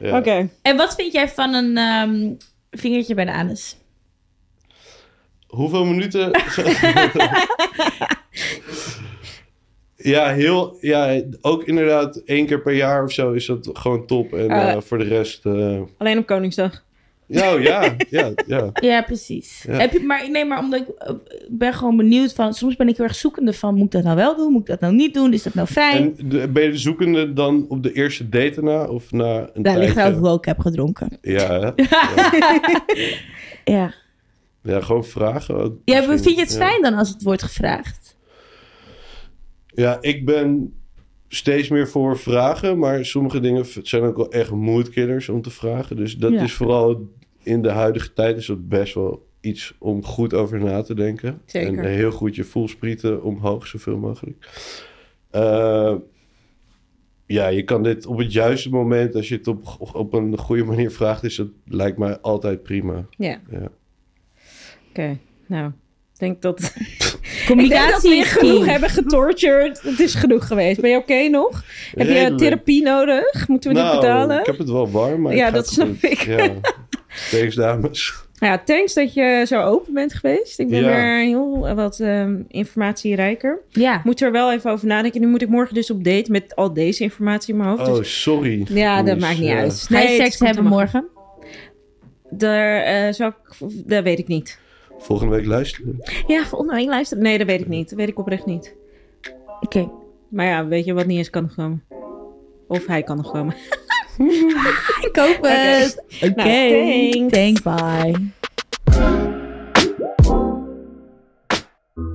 [0.00, 0.18] Ja.
[0.18, 0.48] Oké.
[0.62, 2.32] En wat vind jij van een ehm,
[2.70, 3.76] vingertje bij de anus?
[5.46, 6.30] Hoeveel minuten?
[9.96, 14.32] ja, heel, ja, ook inderdaad één keer per jaar of zo is dat gewoon top.
[14.32, 14.70] En Ah.
[14.72, 16.84] eh, voor de rest, eh, Alleen op Koningsdag.
[17.28, 18.70] Ja, oh, ja, ja, ja.
[18.72, 19.64] Ja, precies.
[19.66, 19.78] Ja.
[19.78, 21.14] Heb je, maar nee, maar omdat ik eh,
[21.48, 22.54] ben gewoon benieuwd van...
[22.54, 23.74] Soms ben ik heel erg zoekende van...
[23.74, 24.52] Moet ik dat nou wel doen?
[24.52, 25.32] Moet ik dat nou niet doen?
[25.32, 26.16] Is dat nou fijn?
[26.18, 29.78] En ben je de zoekende dan op de eerste date na of na een Daar
[29.78, 30.12] ligt tijdje?
[30.12, 31.18] nou hoe ik heb gedronken.
[31.22, 31.74] Ja?
[33.64, 33.94] Ja.
[34.62, 38.16] ja, gewoon vragen ja vind je het fijn dan als het wordt gevraagd?
[39.66, 40.77] Ja, ik ben
[41.28, 45.96] steeds meer voor vragen, maar sommige dingen zijn ook wel echt moodkillers om te vragen.
[45.96, 46.42] Dus dat Ja.
[46.42, 47.08] is vooral
[47.42, 51.40] in de huidige tijd is dat best wel iets om goed over na te denken.
[51.44, 51.78] Zeker.
[51.84, 54.48] En heel goed je voelsprieten omhoog, zoveel mogelijk.
[55.30, 55.94] Eh,
[57.26, 60.64] ja, je kan dit op het juiste moment, als je het op, op een goede
[60.64, 63.06] manier vraagt, is dat lijkt mij altijd prima.
[63.16, 63.40] Ja.
[63.50, 63.68] Ja.
[64.88, 65.18] Oké.
[65.46, 65.66] Nou,
[66.12, 66.60] ik denk dat...
[67.48, 69.80] Ik denk dat we Communicatie je is genoeg hebben getortured.
[69.82, 70.80] Het is genoeg geweest.
[70.80, 71.64] Ben je oké nog?
[71.94, 73.48] Heb je therapie nodig?
[73.48, 74.38] Moeten we die Nou, betalen?
[74.40, 76.02] ik heb het wel warm, maar Ja, het dat snap goed.
[76.10, 76.18] ik.
[76.18, 76.48] Ja.
[77.30, 78.14] Thanks, dames.
[78.40, 80.58] Ja, thanks dat je zo open bent geweest.
[80.58, 80.86] Ik ben Ja.
[80.86, 83.60] weer heel wat ehm, informatierijker.
[83.68, 83.98] Ja.
[83.98, 85.20] Ik moet er wel even over nadenken.
[85.20, 87.88] Nu moet ik morgen dus op date met al deze informatie in mijn hoofd.
[87.88, 88.66] Oh, Dus, sorry.
[88.68, 89.58] ja, dat maakt niet ja.
[89.58, 89.86] uit.
[89.90, 91.06] Ga je het seks hebben morgen?
[92.30, 94.58] Daar, eh, zou ik, dat weet ik niet.
[94.98, 95.98] Volgende week luisteren.
[96.26, 97.22] Ja, volgende week luisteren.
[97.22, 97.88] Nee, dat weet ik niet.
[97.88, 98.74] Dat weet ik oprecht niet.
[99.60, 99.90] Oké.
[100.28, 101.84] Maar ja, weet je wat niet is, kan nog komen.
[102.68, 103.54] Of hij kan nog komen.
[105.08, 106.04] Ik hoop het.
[106.22, 106.34] Oké.
[106.34, 107.32] Nou, thanks.
[107.32, 108.30] Thanks, bye.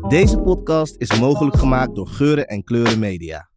[0.08, 3.50] Deze podcast is mogelijk gemaakt door Geuren en Kleuren Media.